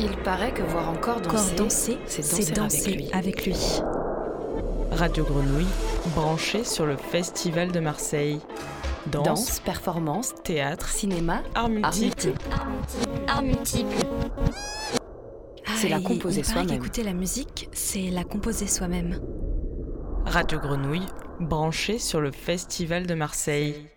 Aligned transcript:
Il 0.00 0.16
paraît 0.18 0.52
que 0.52 0.62
voir 0.62 0.88
encore 0.90 1.20
danser, 1.20 1.98
c'est 2.06 2.54
danser, 2.54 3.08
avec, 3.12 3.46
lui. 3.46 3.56
Radio 4.92 5.24
Grenouille, 5.24 5.66
branché 6.14 6.62
sur 6.64 6.86
le 6.86 6.96
Festival 6.96 7.72
de 7.72 7.80
Marseille. 7.80 8.40
Danse, 9.06 9.60
performance, 9.60 10.34
théâtre, 10.44 10.88
cinéma, 10.88 11.42
art 11.54 11.68
multiple. 11.68 12.32
Art 13.26 13.42
multiple. 13.42 13.96
C'est 15.76 15.88
la 15.88 16.00
composer 16.00 16.44
soi-même. 16.44 16.76
Écouter 16.76 17.02
la 17.02 17.12
musique, 17.12 17.68
c'est 17.72 18.10
la 18.10 18.24
composer 18.24 18.66
soi-même. 18.66 19.20
Radio 20.26 20.58
Grenouille, 20.58 21.06
branché 21.40 21.98
sur 21.98 22.20
le 22.20 22.30
Festival 22.30 23.06
de 23.06 23.14
Marseille. 23.14 23.88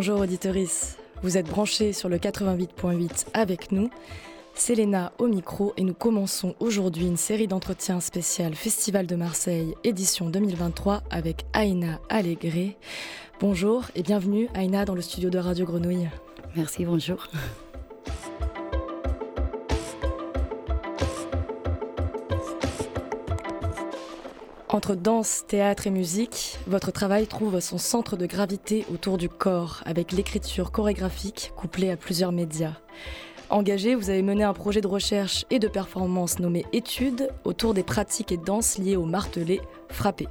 Bonjour 0.00 0.20
auditoris, 0.20 0.96
vous 1.22 1.36
êtes 1.36 1.46
branchés 1.46 1.92
sur 1.92 2.08
le 2.08 2.16
88.8 2.16 3.26
avec 3.34 3.70
nous. 3.70 3.90
C'est 4.54 4.74
Léna 4.74 5.12
au 5.18 5.26
micro 5.26 5.74
et 5.76 5.84
nous 5.84 5.92
commençons 5.92 6.54
aujourd'hui 6.58 7.06
une 7.06 7.18
série 7.18 7.46
d'entretiens 7.46 8.00
spécial 8.00 8.54
Festival 8.54 9.06
de 9.06 9.14
Marseille 9.14 9.74
édition 9.84 10.30
2023 10.30 11.02
avec 11.10 11.44
Aïna 11.52 12.00
Allégré. 12.08 12.78
Bonjour 13.40 13.84
et 13.94 14.02
bienvenue 14.02 14.48
Aïna 14.54 14.86
dans 14.86 14.94
le 14.94 15.02
studio 15.02 15.28
de 15.28 15.36
Radio 15.36 15.66
Grenouille. 15.66 16.08
Merci, 16.56 16.86
bonjour. 16.86 17.28
Entre 24.72 24.94
danse, 24.94 25.42
théâtre 25.48 25.88
et 25.88 25.90
musique, 25.90 26.56
votre 26.68 26.92
travail 26.92 27.26
trouve 27.26 27.58
son 27.58 27.76
centre 27.76 28.16
de 28.16 28.24
gravité 28.24 28.86
autour 28.94 29.18
du 29.18 29.28
corps, 29.28 29.82
avec 29.84 30.12
l'écriture 30.12 30.70
chorégraphique 30.70 31.50
couplée 31.56 31.90
à 31.90 31.96
plusieurs 31.96 32.30
médias. 32.30 32.74
Engagé, 33.50 33.96
vous 33.96 34.10
avez 34.10 34.22
mené 34.22 34.44
un 34.44 34.52
projet 34.52 34.80
de 34.80 34.86
recherche 34.86 35.44
et 35.50 35.58
de 35.58 35.66
performance 35.66 36.38
nommé 36.38 36.64
Études 36.72 37.30
autour 37.42 37.74
des 37.74 37.82
pratiques 37.82 38.30
et 38.30 38.36
danses 38.36 38.78
liées 38.78 38.94
au 38.94 39.06
martelé 39.06 39.60
frappé. 39.88 40.28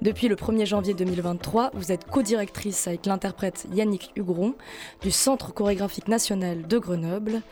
Depuis 0.00 0.28
le 0.28 0.36
1er 0.36 0.64
janvier 0.64 0.94
2023, 0.94 1.72
vous 1.74 1.92
êtes 1.92 2.06
co-directrice 2.06 2.88
avec 2.88 3.04
l'interprète 3.04 3.66
Yannick 3.74 4.12
Hugron 4.16 4.54
du 5.02 5.10
Centre 5.10 5.52
chorégraphique 5.52 6.08
national 6.08 6.66
de 6.66 6.78
Grenoble. 6.78 7.42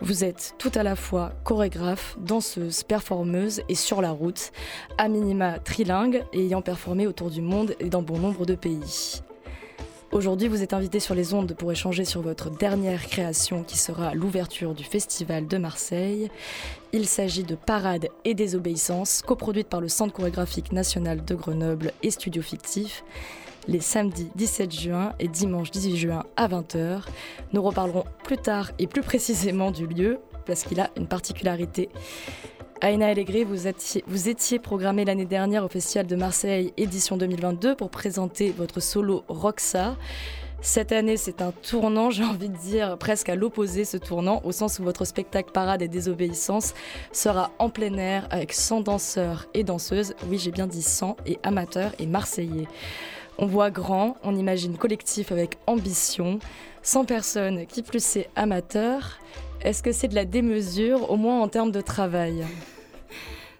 Vous 0.00 0.24
êtes 0.24 0.54
tout 0.58 0.70
à 0.74 0.82
la 0.82 0.94
fois 0.94 1.32
chorégraphe, 1.42 2.16
danseuse, 2.20 2.82
performeuse 2.82 3.62
et 3.68 3.74
sur 3.74 4.02
la 4.02 4.10
route, 4.10 4.52
à 4.98 5.08
minima 5.08 5.58
trilingue 5.58 6.22
et 6.32 6.44
ayant 6.44 6.60
performé 6.60 7.06
autour 7.06 7.30
du 7.30 7.40
monde 7.40 7.74
et 7.80 7.88
dans 7.88 8.02
bon 8.02 8.18
nombre 8.18 8.44
de 8.44 8.54
pays. 8.54 9.22
Aujourd'hui, 10.12 10.48
vous 10.48 10.62
êtes 10.62 10.72
invité 10.72 11.00
sur 11.00 11.14
les 11.14 11.34
ondes 11.34 11.54
pour 11.54 11.72
échanger 11.72 12.04
sur 12.04 12.22
votre 12.22 12.50
dernière 12.50 13.06
création 13.06 13.64
qui 13.64 13.76
sera 13.76 14.14
l'ouverture 14.14 14.74
du 14.74 14.84
Festival 14.84 15.48
de 15.48 15.58
Marseille. 15.58 16.30
Il 16.92 17.06
s'agit 17.06 17.42
de 17.42 17.54
Parade 17.54 18.08
et 18.24 18.34
Désobéissance, 18.34 19.22
coproduite 19.22 19.68
par 19.68 19.80
le 19.80 19.88
Centre 19.88 20.12
chorégraphique 20.12 20.72
national 20.72 21.24
de 21.24 21.34
Grenoble 21.34 21.92
et 22.02 22.10
Studio 22.10 22.42
Fictif 22.42 23.02
les 23.68 23.80
samedis 23.80 24.28
17 24.34 24.72
juin 24.72 25.12
et 25.18 25.28
dimanche 25.28 25.70
18 25.70 25.96
juin 25.96 26.24
à 26.36 26.48
20h. 26.48 27.02
Nous 27.52 27.62
reparlerons 27.62 28.04
plus 28.24 28.38
tard 28.38 28.70
et 28.78 28.86
plus 28.86 29.02
précisément 29.02 29.70
du 29.70 29.86
lieu 29.86 30.18
parce 30.46 30.62
qu'il 30.62 30.80
a 30.80 30.90
une 30.96 31.06
particularité. 31.06 31.88
Aïna 32.80 33.06
Allegri, 33.06 33.44
vous 33.44 33.66
étiez, 33.66 34.04
vous 34.06 34.28
étiez 34.28 34.58
programmée 34.58 35.04
l'année 35.04 35.24
dernière 35.24 35.64
au 35.64 35.68
Festival 35.68 36.06
de 36.06 36.14
Marseille 36.14 36.72
édition 36.76 37.16
2022 37.16 37.74
pour 37.74 37.90
présenter 37.90 38.50
votre 38.50 38.80
solo 38.80 39.24
Roxa. 39.28 39.96
Cette 40.60 40.92
année, 40.92 41.16
c'est 41.16 41.42
un 41.42 41.52
tournant, 41.52 42.10
j'ai 42.10 42.24
envie 42.24 42.48
de 42.48 42.56
dire 42.56 42.98
presque 42.98 43.28
à 43.28 43.34
l'opposé 43.34 43.84
ce 43.84 43.96
tournant, 43.96 44.42
au 44.44 44.52
sens 44.52 44.78
où 44.78 44.84
votre 44.84 45.04
spectacle 45.04 45.52
Parade 45.52 45.80
et 45.80 45.88
Désobéissance 45.88 46.74
sera 47.12 47.50
en 47.58 47.70
plein 47.70 47.96
air 47.96 48.26
avec 48.30 48.52
100 48.52 48.82
danseurs 48.82 49.46
et 49.54 49.64
danseuses. 49.64 50.14
Oui, 50.28 50.38
j'ai 50.38 50.50
bien 50.50 50.66
dit 50.66 50.82
100 50.82 51.16
et 51.26 51.38
amateurs 51.42 51.92
et 51.98 52.06
marseillais. 52.06 52.68
On 53.38 53.46
voit 53.46 53.70
grand, 53.70 54.16
on 54.22 54.34
imagine 54.34 54.76
collectif 54.76 55.30
avec 55.30 55.58
ambition, 55.66 56.38
100 56.82 57.04
personnes, 57.04 57.66
qui 57.66 57.82
plus 57.82 58.02
c'est 58.02 58.28
amateur. 58.34 59.18
Est-ce 59.60 59.82
que 59.82 59.92
c'est 59.92 60.08
de 60.08 60.14
la 60.14 60.24
démesure, 60.24 61.10
au 61.10 61.16
moins 61.16 61.40
en 61.40 61.48
termes 61.48 61.70
de 61.70 61.80
travail? 61.80 62.44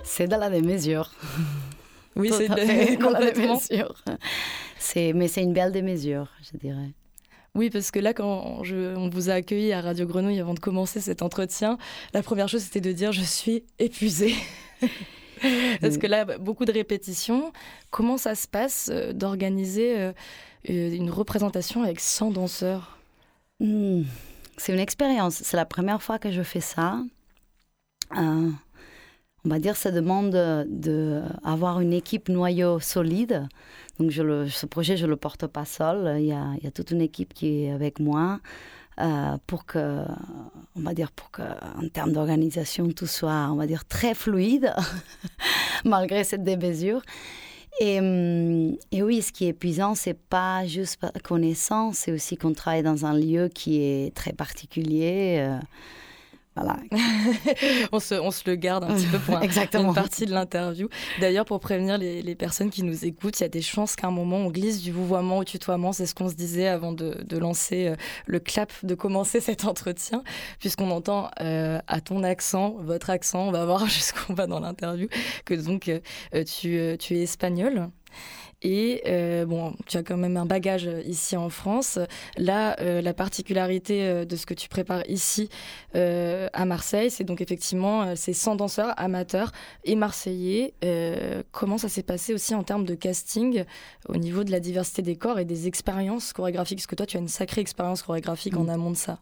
C'est 0.02 0.28
de 0.28 0.36
la 0.36 0.50
démesure. 0.50 1.10
Oui, 2.18 2.30
c'est 2.32 2.48
de 2.48 2.54
la 3.12 3.30
démesure. 3.30 3.94
Mais 5.14 5.28
c'est 5.28 5.42
une 5.42 5.52
belle 5.52 5.70
démesure, 5.70 6.28
je 6.50 6.56
dirais. 6.56 6.94
Oui, 7.54 7.68
parce 7.68 7.90
que 7.90 7.98
là, 7.98 8.14
quand 8.14 8.62
on 8.62 9.08
vous 9.10 9.28
a 9.28 9.34
accueilli 9.34 9.74
à 9.74 9.82
Radio 9.82 10.06
Grenouille 10.06 10.40
avant 10.40 10.54
de 10.54 10.58
commencer 10.58 11.00
cet 11.00 11.20
entretien, 11.20 11.76
la 12.14 12.22
première 12.22 12.48
chose 12.48 12.62
c'était 12.62 12.80
de 12.80 12.92
dire 12.92 13.12
je 13.12 13.20
suis 13.20 13.64
épuisée. 13.78 14.34
Parce 15.80 15.98
que 15.98 16.06
là, 16.06 16.24
beaucoup 16.38 16.64
de 16.64 16.72
répétitions. 16.72 17.52
Comment 17.90 18.16
ça 18.16 18.34
se 18.34 18.48
passe 18.48 18.90
euh, 18.92 19.12
d'organiser 19.12 19.96
euh, 19.98 20.12
une 20.64 21.10
représentation 21.10 21.82
avec 21.82 22.00
100 22.00 22.32
danseurs? 22.32 22.98
Hmm, 23.60 24.02
C'est 24.56 24.72
une 24.72 24.80
expérience. 24.80 25.36
C'est 25.42 25.56
la 25.56 25.66
première 25.66 26.02
fois 26.02 26.18
que 26.18 26.30
je 26.30 26.42
fais 26.42 26.60
ça. 26.60 26.98
Euh, 28.16 28.50
on 29.44 29.48
va 29.48 29.58
dire, 29.58 29.76
ça 29.76 29.90
demande 29.90 30.30
d'avoir 30.68 31.80
une 31.80 31.92
équipe 31.92 32.28
noyau 32.28 32.80
solide. 32.80 33.46
Donc, 33.98 34.10
je 34.10 34.46
ce 34.48 34.66
projet, 34.66 34.96
je 34.96 35.06
ne 35.06 35.10
le 35.10 35.16
porte 35.16 35.46
pas 35.46 35.64
seul. 35.64 36.20
Il 36.20 36.26
y 36.26 36.32
a 36.32 36.70
toute 36.74 36.90
une 36.90 37.00
équipe 37.00 37.32
qui 37.32 37.64
est 37.64 37.70
avec 37.70 38.00
moi. 38.00 38.40
Euh, 38.98 39.36
pour 39.46 39.66
que, 39.66 40.04
on 40.74 40.80
va 40.80 40.94
dire, 40.94 41.12
pour 41.12 41.30
que, 41.30 41.42
en 41.42 41.86
termes 41.92 42.12
d'organisation, 42.12 42.88
tout 42.92 43.06
soit, 43.06 43.48
on 43.50 43.56
va 43.56 43.66
dire, 43.66 43.84
très 43.84 44.14
fluide, 44.14 44.72
malgré 45.84 46.24
cette 46.24 46.44
démesure. 46.44 47.02
Et, 47.78 47.98
hum, 47.98 48.74
et, 48.92 49.02
oui, 49.02 49.20
ce 49.20 49.32
qui 49.32 49.44
est 49.44 49.48
épuisant, 49.48 49.94
c'est 49.94 50.18
pas 50.18 50.66
juste 50.66 50.98
connaissance, 51.22 51.98
c'est 51.98 52.12
aussi 52.12 52.38
qu'on 52.38 52.54
travaille 52.54 52.82
dans 52.82 53.04
un 53.04 53.12
lieu 53.12 53.48
qui 53.48 53.82
est 53.82 54.14
très 54.14 54.32
particulier. 54.32 55.36
Euh, 55.40 55.58
voilà. 56.56 56.76
on, 57.92 58.00
se, 58.00 58.14
on, 58.14 58.30
se, 58.30 58.48
le 58.48 58.56
garde 58.56 58.84
un 58.84 58.94
petit 58.94 59.06
peu 59.06 59.18
pour 59.18 59.38
une 59.80 59.94
partie 59.94 60.24
de 60.24 60.32
l'interview. 60.32 60.88
D'ailleurs, 61.20 61.44
pour 61.44 61.60
prévenir 61.60 61.98
les, 61.98 62.22
les, 62.22 62.34
personnes 62.34 62.70
qui 62.70 62.82
nous 62.82 63.04
écoutent, 63.04 63.38
il 63.38 63.42
y 63.42 63.46
a 63.46 63.50
des 63.50 63.60
chances 63.60 63.94
qu'à 63.94 64.06
un 64.06 64.10
moment, 64.10 64.38
on 64.38 64.50
glisse 64.50 64.80
du 64.80 64.90
vouvoiement 64.90 65.38
au 65.38 65.44
tutoiement. 65.44 65.92
C'est 65.92 66.06
ce 66.06 66.14
qu'on 66.14 66.30
se 66.30 66.34
disait 66.34 66.66
avant 66.66 66.92
de, 66.92 67.22
de 67.24 67.38
lancer 67.38 67.88
euh, 67.88 67.96
le 68.26 68.40
clap, 68.40 68.72
de 68.82 68.94
commencer 68.94 69.40
cet 69.42 69.66
entretien, 69.66 70.22
puisqu'on 70.58 70.90
entend 70.90 71.30
euh, 71.40 71.78
à 71.86 72.00
ton 72.00 72.22
accent, 72.22 72.76
votre 72.80 73.10
accent, 73.10 73.48
on 73.48 73.52
va 73.52 73.66
voir 73.66 73.86
jusqu'où 73.86 74.32
on 74.32 74.34
va 74.34 74.46
dans 74.46 74.60
l'interview, 74.60 75.08
que 75.44 75.54
donc 75.54 75.88
euh, 75.88 76.00
tu, 76.44 76.96
tu 76.98 77.16
es 77.16 77.22
espagnol. 77.22 77.90
Et 78.68 79.00
euh, 79.06 79.46
bon, 79.46 79.74
tu 79.86 79.96
as 79.96 80.02
quand 80.02 80.16
même 80.16 80.36
un 80.36 80.44
bagage 80.44 80.90
ici 81.04 81.36
en 81.36 81.50
France. 81.50 82.00
Là, 82.36 82.74
euh, 82.80 83.00
la 83.00 83.14
particularité 83.14 84.02
euh, 84.02 84.24
de 84.24 84.34
ce 84.34 84.44
que 84.44 84.54
tu 84.54 84.68
prépares 84.68 85.08
ici 85.08 85.48
à 85.94 86.64
Marseille, 86.66 87.10
c'est 87.10 87.24
donc 87.24 87.40
effectivement 87.40 88.14
ces 88.16 88.34
100 88.34 88.56
danseurs 88.56 88.92
amateurs 88.98 89.52
et 89.84 89.94
marseillais. 89.94 90.74
comment 91.52 91.78
ça 91.78 91.88
s'est 91.88 92.02
passé 92.02 92.34
aussi 92.34 92.54
en 92.54 92.64
termes 92.64 92.84
de 92.84 92.94
casting 92.94 93.64
au 94.10 94.16
niveau 94.16 94.44
de 94.44 94.50
la 94.50 94.60
diversité 94.60 95.00
des 95.00 95.16
corps 95.16 95.38
et 95.38 95.46
des 95.46 95.68
expériences 95.68 96.34
chorégraphiques? 96.34 96.78
Parce 96.78 96.86
que 96.86 96.96
toi, 96.96 97.06
tu 97.06 97.16
as 97.16 97.20
une 97.20 97.28
sacrée 97.28 97.62
expérience 97.62 98.02
chorégraphique 98.02 98.58
en 98.58 98.64
mm. 98.64 98.70
amont 98.70 98.90
de 98.90 98.96
ça. 98.96 99.20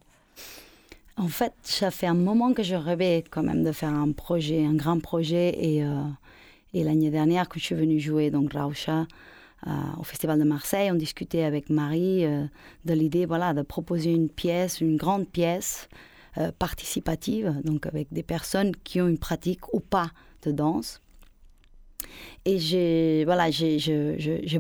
En 1.17 1.29
fait, 1.29 1.53
ça 1.63 1.93
fait 1.93 2.09
un 2.09 2.15
moment 2.15 2.55
que 2.55 2.65
je 2.65 2.75
rêvais 2.75 3.23
quand 3.31 3.45
même 3.45 3.63
de 3.63 3.71
faire 3.71 3.95
un 3.95 4.11
projet, 4.11 4.65
un 4.65 4.75
grand 4.75 4.99
projet. 4.99 5.55
Et 5.65 5.85
et 6.75 6.83
l'année 6.83 7.11
dernière, 7.11 7.49
quand 7.49 7.61
je 7.61 7.65
suis 7.67 7.75
venue 7.77 8.01
jouer 8.01 8.31
donc 8.31 8.53
Rausha 8.53 9.01
euh, 9.01 9.05
au 9.99 10.03
Festival 10.03 10.39
de 10.39 10.45
Marseille, 10.45 10.91
on 10.91 10.97
discutait 10.97 11.45
avec 11.45 11.71
Marie 11.71 12.25
euh, 12.25 12.45
de 12.85 12.95
l'idée 12.95 13.27
voilà, 13.27 13.55
de 13.55 13.63
proposer 13.63 14.13
une 14.13 14.29
pièce, 14.29 14.81
une 14.81 14.97
grande 14.97 15.27
pièce 15.27 15.89
euh, 16.39 16.53
participative, 16.59 17.55
donc 17.65 17.87
avec 17.87 18.09
des 18.13 18.23
personnes 18.23 18.73
qui 18.85 19.01
ont 19.01 19.09
une 19.09 19.19
pratique 19.19 19.73
ou 19.73 19.81
pas 19.81 20.11
de 20.43 20.53
danse. 20.53 21.01
Et 22.45 22.59
j'ai 22.59 23.25
voilà, 23.25 23.49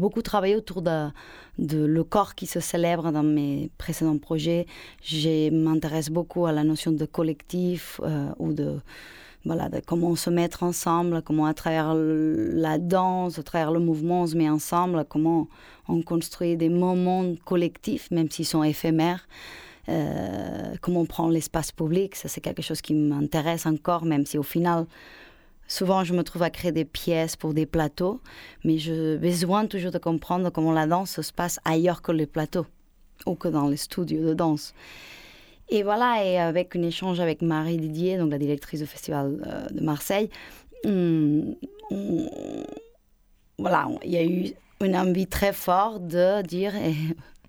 beaucoup 0.01 0.23
travaillé 0.23 0.57
autour 0.57 0.81
de, 0.81 1.11
le 1.59 2.05
corps 2.05 2.35
qui 2.35 2.47
se 2.47 2.59
célèbre 2.59 3.13
dans 3.13 3.23
mes 3.23 3.71
précédents 3.77 4.17
projets. 4.17 4.67
Je 5.03 5.51
m'intéresse 5.51 6.09
beaucoup 6.09 6.47
à 6.47 6.53
la 6.53 6.65
notion 6.65 6.91
de 6.93 7.05
collectif 7.05 8.01
ou 8.39 8.55
de 8.55 8.81
voilà, 9.45 9.69
comment 9.87 10.17
se 10.17 10.31
mettre 10.31 10.63
ensemble, 10.63 11.23
comment 11.23 11.47
à 11.47 11.55
travers 11.55 11.95
la 11.95 12.79
danse, 12.79 13.39
à 13.39 13.43
travers 13.43 13.71
le 13.71 13.81
mouvement, 13.81 14.23
on 14.23 14.27
se 14.27 14.37
met 14.37 14.49
ensemble, 14.49 15.05
comment 15.09 15.49
on 15.89 16.03
construit 16.03 16.57
des 16.57 16.69
moments 16.69 17.35
collectifs, 17.45 18.11
même 18.11 18.31
s'ils 18.31 18.47
sont 18.47 18.63
éphémères. 18.63 19.29
comment 19.87 21.01
on 21.01 21.07
prend 21.07 21.29
l'espace 21.29 21.73
public. 21.73 22.17
Ça, 22.17 22.29
c'est 22.29 22.41
quelque 22.41 22.63
chose 22.63 22.81
qui 22.81 22.95
m'intéresse 22.95 23.67
encore, 23.67 24.05
même 24.05 24.25
si 24.25 24.39
au 24.39 24.43
final, 24.43 24.87
Souvent, 25.67 26.05
je 26.05 26.13
me 26.13 26.23
trouve 26.23 26.43
à 26.43 26.51
créer 26.51 26.73
des 26.73 26.85
pièces 26.85 27.37
pour 27.37 27.55
des 27.55 27.65
plateaux, 27.67 28.21
mais 28.65 28.79
j'ai 28.79 29.17
besoin 29.17 29.67
toujours 29.67 29.91
de 29.91 29.99
comprendre 29.99 30.51
comment 30.51 30.73
la 30.73 30.87
danse 30.87 31.21
se 31.21 31.33
passe 31.33 31.59
ailleurs 31.65 32.03
que 32.03 32.13
les 32.13 32.27
plateaux 32.27 32.67
ou 33.27 33.35
que 33.35 33.49
dans 33.49 33.69
les 33.69 33.79
studios 33.79 34.29
de 34.29 34.35
danse. 34.35 34.75
Et 35.69 35.83
voilà, 35.83 36.25
et 36.25 36.39
avec 36.39 36.77
un 36.77 36.83
échange 36.83 37.21
avec 37.21 37.43
Marie 37.43 37.79
Didier, 37.79 38.19
donc 38.19 38.31
la 38.31 38.39
directrice 38.39 38.81
du 38.81 38.87
Festival 38.87 39.43
euh, 39.47 39.67
de 39.69 39.81
Marseille, 39.83 40.29
voilà, 43.59 43.89
il 44.05 44.11
y 44.11 44.17
a 44.17 44.25
eu 44.25 44.53
une 44.83 44.97
envie 44.97 45.27
très 45.27 45.53
forte 45.53 46.07
de 46.07 46.43
dire 46.43 46.75
et, 46.77 46.95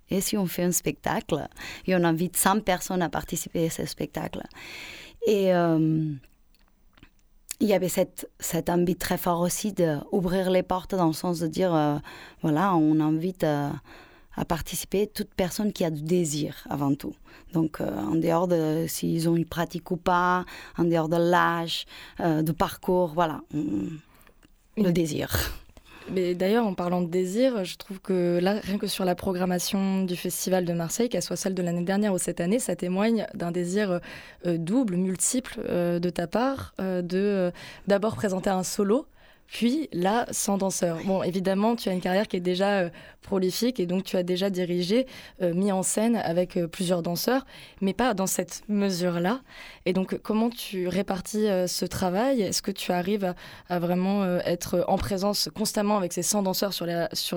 et, 0.09 0.21
si 0.21 0.37
on 0.37 0.45
fait 0.45 0.63
un 0.63 0.71
spectacle 0.71 1.47
Et 1.85 1.95
on 1.95 2.03
invite 2.03 2.37
100 2.37 2.61
personnes 2.61 3.01
à 3.01 3.09
participer 3.09 3.67
à 3.67 3.69
ce 3.69 3.85
spectacle. 3.85 4.41
Et. 5.27 5.53
Euh, 5.53 6.13
il 7.61 7.67
y 7.67 7.73
avait 7.73 7.89
cette, 7.89 8.29
cette 8.39 8.69
envie 8.69 8.95
très 8.95 9.17
fort 9.17 9.39
aussi 9.39 9.73
d'ouvrir 9.73 10.51
les 10.51 10.63
portes 10.63 10.93
dans 10.93 11.07
le 11.07 11.13
sens 11.13 11.39
de 11.39 11.47
dire, 11.47 11.73
euh, 11.73 11.95
voilà, 12.41 12.75
on 12.75 12.99
invite 12.99 13.45
à, 14.35 14.45
participer 14.45 15.07
toute 15.07 15.33
personne 15.33 15.73
qui 15.73 15.83
a 15.83 15.89
du 15.89 16.01
désir 16.01 16.65
avant 16.69 16.93
tout. 16.95 17.13
Donc, 17.53 17.81
euh, 17.81 17.97
en 17.97 18.15
dehors 18.15 18.47
de 18.47 18.85
s'ils 18.87 19.29
ont 19.29 19.35
une 19.35 19.45
pratique 19.45 19.91
ou 19.91 19.97
pas, 19.97 20.45
en 20.77 20.83
dehors 20.83 21.09
de 21.09 21.17
l'âge, 21.17 21.85
du 22.19 22.53
parcours, 22.53 23.13
voilà, 23.13 23.41
le 24.77 24.91
désir. 24.91 25.29
Mais 26.11 26.35
d'ailleurs, 26.35 26.67
en 26.67 26.73
parlant 26.73 27.01
de 27.01 27.07
désir, 27.07 27.63
je 27.63 27.77
trouve 27.77 27.99
que 27.99 28.39
là, 28.41 28.59
rien 28.61 28.77
que 28.77 28.85
sur 28.85 29.05
la 29.05 29.15
programmation 29.15 30.03
du 30.03 30.15
Festival 30.15 30.63
de 30.63 30.73
Marseille, 30.73 31.09
qu'elle 31.09 31.23
soit 31.23 31.35
celle 31.35 31.55
de 31.55 31.63
l'année 31.63 31.83
dernière 31.83 32.13
ou 32.13 32.19
cette 32.19 32.39
année, 32.39 32.59
ça 32.59 32.75
témoigne 32.75 33.25
d'un 33.33 33.51
désir 33.51 33.99
euh, 34.45 34.57
double, 34.57 34.97
multiple 34.97 35.61
euh, 35.67 35.99
de 35.99 36.09
ta 36.09 36.27
part, 36.27 36.75
euh, 36.79 37.01
de 37.01 37.51
d'abord 37.87 38.15
présenter 38.15 38.51
un 38.51 38.63
solo 38.63 39.07
puis 39.47 39.89
là, 39.93 40.25
sans 40.31 40.57
danseur. 40.57 40.97
Bon, 41.05 41.23
évidemment, 41.23 41.75
tu 41.75 41.89
as 41.89 41.93
une 41.93 42.01
carrière 42.01 42.27
qui 42.27 42.37
est 42.37 42.41
déjà 42.41 42.79
euh, 42.79 42.89
prolifique 43.21 43.79
et 43.79 43.85
donc 43.85 44.03
tu 44.03 44.17
as 44.17 44.23
déjà 44.23 44.49
dirigé, 44.49 45.05
euh, 45.41 45.53
mis 45.53 45.71
en 45.71 45.83
scène 45.83 46.15
avec 46.15 46.57
euh, 46.57 46.67
plusieurs 46.67 47.01
danseurs, 47.01 47.45
mais 47.81 47.93
pas 47.93 48.13
dans 48.13 48.27
cette 48.27 48.63
mesure-là. 48.69 49.41
Et 49.85 49.93
donc, 49.93 50.17
comment 50.23 50.49
tu 50.49 50.87
répartis 50.87 51.47
ce 51.67 51.85
travail? 51.85 52.41
Est-ce 52.41 52.61
que 52.61 52.71
tu 52.71 52.91
arrives 52.91 53.33
à, 53.69 53.79
vraiment 53.79 54.25
être 54.39 54.83
en 54.87 54.97
présence 54.97 55.49
constamment 55.55 55.97
avec 55.97 56.13
ces 56.13 56.23
100 56.23 56.43
danseurs 56.43 56.73
sur 56.73 56.85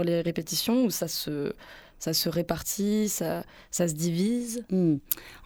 les, 0.04 0.20
répétitions 0.20 0.84
ou 0.84 0.90
ça 0.90 1.08
se 1.08 2.28
répartit, 2.28 3.08
ça, 3.08 3.42
ça 3.70 3.86
se 3.86 3.94
divise? 3.94 4.64
Hmm. 4.70 4.96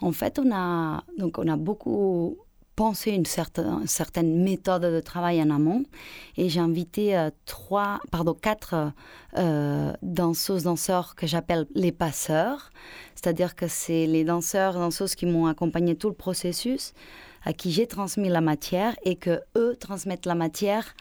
En 0.00 0.12
fait, 0.12 0.38
on 0.38 0.54
a, 0.54 1.02
donc 1.18 1.38
on 1.38 1.48
a 1.48 1.56
beaucoup 1.56 2.38
penser 2.76 3.10
une 3.10 3.26
certaine, 3.26 3.86
certaine 3.86 4.42
méthode 4.42 4.82
de 4.82 5.00
travail 5.00 5.42
en 5.42 5.50
amont. 5.50 5.84
Et 6.36 6.48
j'ai 6.48 6.60
invité 6.60 7.16
euh, 7.16 7.30
trois, 7.44 8.00
pardon, 8.10 8.34
quatre 8.34 8.92
euh, 9.36 9.92
danseuses, 10.02 10.64
danseurs 10.64 11.14
que 11.14 11.26
j'appelle 11.26 11.66
les 11.74 11.92
passeurs. 11.92 12.70
C'est-à-dire 13.14 13.54
que 13.54 13.68
c'est 13.68 14.06
les 14.06 14.24
danseurs, 14.24 14.74
danseuses 14.74 15.14
qui 15.14 15.26
m'ont 15.26 15.46
accompagné 15.46 15.94
tout 15.96 16.08
le 16.08 16.14
processus, 16.14 16.92
à 17.44 17.52
qui 17.52 17.72
j'ai 17.72 17.86
transmis 17.86 18.28
la 18.28 18.40
matière 18.40 18.94
et 19.04 19.16
que 19.16 19.40
eux 19.56 19.76
transmettent 19.78 20.26
la 20.26 20.34
matière 20.34 20.94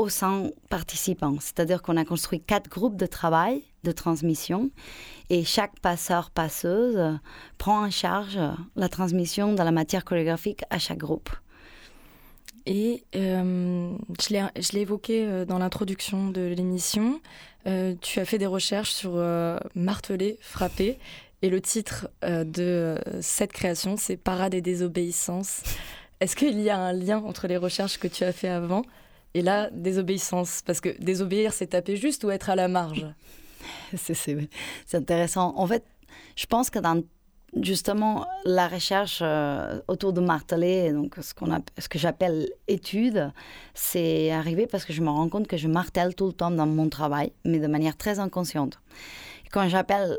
aux 0.00 0.08
100 0.08 0.52
participants. 0.70 1.36
C'est-à-dire 1.40 1.82
qu'on 1.82 1.98
a 1.98 2.06
construit 2.06 2.40
quatre 2.40 2.70
groupes 2.70 2.96
de 2.96 3.04
travail, 3.04 3.62
de 3.84 3.92
transmission, 3.92 4.70
et 5.28 5.44
chaque 5.44 5.78
passeur, 5.80 6.30
passeuse 6.30 7.18
prend 7.58 7.84
en 7.84 7.90
charge 7.90 8.38
la 8.76 8.88
transmission 8.88 9.52
de 9.52 9.62
la 9.62 9.70
matière 9.70 10.06
chorégraphique 10.06 10.62
à 10.70 10.78
chaque 10.78 10.98
groupe. 10.98 11.28
Et 12.64 13.04
euh, 13.14 13.92
je 14.20 14.72
l'ai 14.72 14.80
évoqué 14.80 15.26
euh, 15.26 15.44
dans 15.44 15.58
l'introduction 15.58 16.30
de 16.30 16.40
l'émission, 16.40 17.20
euh, 17.66 17.94
tu 18.00 18.20
as 18.20 18.24
fait 18.24 18.38
des 18.38 18.46
recherches 18.46 18.92
sur 18.92 19.22
marteler, 19.74 20.38
frapper, 20.40 20.98
et 21.42 21.50
le 21.50 21.60
titre 21.60 22.08
de 22.22 22.98
cette 23.20 23.52
création, 23.52 23.96
c'est 23.98 24.16
Parade 24.16 24.54
et 24.54 24.60
désobéissance. 24.60 25.62
Est-ce 26.20 26.36
qu'il 26.36 26.60
y 26.60 26.68
a 26.68 26.78
un 26.78 26.92
lien 26.92 27.18
entre 27.18 27.46
les 27.46 27.56
recherches 27.56 27.98
que 27.98 28.08
tu 28.08 28.24
as 28.24 28.32
fait 28.32 28.48
avant 28.48 28.82
et 29.34 29.42
là, 29.42 29.70
désobéissance 29.72 30.62
Parce 30.64 30.80
que 30.80 30.90
désobéir, 31.00 31.52
c'est 31.52 31.68
taper 31.68 31.96
juste 31.96 32.24
ou 32.24 32.30
être 32.30 32.50
à 32.50 32.56
la 32.56 32.68
marge 32.68 33.06
C'est 33.96 34.48
intéressant. 34.94 35.52
En 35.56 35.66
fait, 35.66 35.84
je 36.36 36.46
pense 36.46 36.70
que 36.70 36.78
dans 36.78 37.02
justement 37.60 38.26
la 38.44 38.68
recherche 38.68 39.20
euh, 39.22 39.80
autour 39.88 40.12
de 40.12 40.20
marteler, 40.20 40.92
donc 40.92 41.16
ce, 41.20 41.34
qu'on 41.34 41.48
ce 41.78 41.88
que 41.88 41.98
j'appelle 41.98 42.48
étude, 42.68 43.32
c'est 43.74 44.30
arrivé 44.30 44.66
parce 44.66 44.84
que 44.84 44.92
je 44.92 45.02
me 45.02 45.10
rends 45.10 45.28
compte 45.28 45.46
que 45.46 45.56
je 45.56 45.68
martèle 45.68 46.14
tout 46.14 46.26
le 46.26 46.32
temps 46.32 46.50
dans 46.50 46.66
mon 46.66 46.88
travail, 46.88 47.32
mais 47.44 47.58
de 47.58 47.66
manière 47.66 47.96
très 47.96 48.18
inconsciente. 48.18 48.80
quand 49.50 49.68
j'appelle 49.68 50.16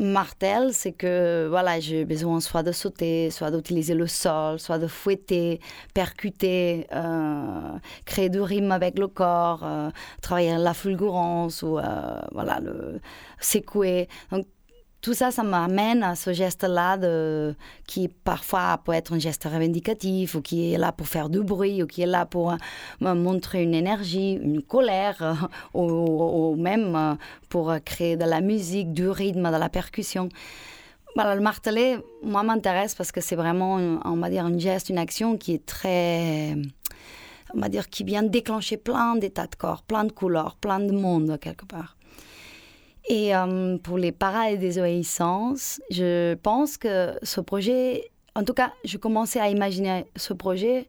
martel, 0.00 0.72
c'est 0.72 0.92
que 0.92 1.46
voilà, 1.48 1.80
j'ai 1.80 2.04
besoin 2.04 2.40
soit 2.40 2.62
de 2.62 2.72
sauter, 2.72 3.30
soit 3.30 3.50
d'utiliser 3.50 3.94
le 3.94 4.06
sol, 4.06 4.58
soit 4.60 4.78
de 4.78 4.86
fouetter, 4.86 5.60
percuter, 5.94 6.86
euh, 6.92 7.78
créer 8.04 8.28
du 8.28 8.40
rythme 8.40 8.72
avec 8.72 8.98
le 8.98 9.08
corps, 9.08 9.60
euh, 9.64 9.90
travailler 10.22 10.56
la 10.56 10.74
fulgurance 10.74 11.62
ou 11.62 11.78
euh, 11.78 12.20
voilà 12.32 12.60
le 12.60 13.00
secouer. 13.40 14.08
Tout 15.00 15.14
ça, 15.14 15.30
ça 15.30 15.44
m'amène 15.44 16.02
à 16.02 16.16
ce 16.16 16.32
geste-là 16.32 16.98
qui 17.86 18.08
parfois 18.08 18.80
peut 18.84 18.92
être 18.92 19.12
un 19.12 19.18
geste 19.18 19.44
revendicatif 19.44 20.34
ou 20.34 20.42
qui 20.42 20.72
est 20.72 20.78
là 20.78 20.90
pour 20.90 21.06
faire 21.06 21.28
du 21.28 21.40
bruit 21.40 21.82
ou 21.82 21.86
qui 21.86 22.02
est 22.02 22.06
là 22.06 22.26
pour 22.26 22.52
euh, 22.52 23.14
montrer 23.14 23.62
une 23.62 23.74
énergie, 23.74 24.32
une 24.32 24.60
colère 24.60 25.48
ou, 25.74 26.56
même 26.56 26.96
euh, 26.96 27.14
pour 27.48 27.72
créer 27.84 28.16
de 28.16 28.24
la 28.24 28.40
musique, 28.40 28.92
du 28.92 29.08
rythme, 29.08 29.50
de 29.50 29.56
la 29.56 29.68
percussion. 29.68 30.28
Voilà, 31.14 31.36
le 31.36 31.42
martelet, 31.42 31.98
moi, 32.22 32.42
m'intéresse 32.42 32.94
parce 32.94 33.12
que 33.12 33.20
c'est 33.20 33.36
vraiment, 33.36 33.76
on 34.04 34.16
va 34.16 34.30
dire, 34.30 34.44
un 34.44 34.58
geste, 34.58 34.88
une 34.88 34.98
action 34.98 35.36
qui 35.36 35.54
est 35.54 35.64
très, 35.64 36.54
on 37.54 37.60
va 37.60 37.68
dire, 37.68 37.88
qui 37.88 38.04
vient 38.04 38.22
déclencher 38.22 38.76
plein 38.76 39.16
d'états 39.16 39.46
de 39.46 39.54
corps, 39.54 39.82
plein 39.82 40.04
de 40.04 40.12
couleurs, 40.12 40.56
plein 40.56 40.80
de 40.80 40.92
monde 40.92 41.38
quelque 41.40 41.64
part. 41.64 41.97
Et 43.08 43.34
euh, 43.34 43.78
pour 43.78 43.96
les 43.96 44.12
parades 44.12 44.52
et 44.52 44.56
désobéissances, 44.58 45.80
je 45.90 46.34
pense 46.34 46.76
que 46.76 47.14
ce 47.22 47.40
projet, 47.40 48.10
en 48.34 48.44
tout 48.44 48.52
cas, 48.52 48.72
je 48.84 48.98
commençais 48.98 49.40
à 49.40 49.48
imaginer 49.48 50.04
ce 50.14 50.34
projet 50.34 50.86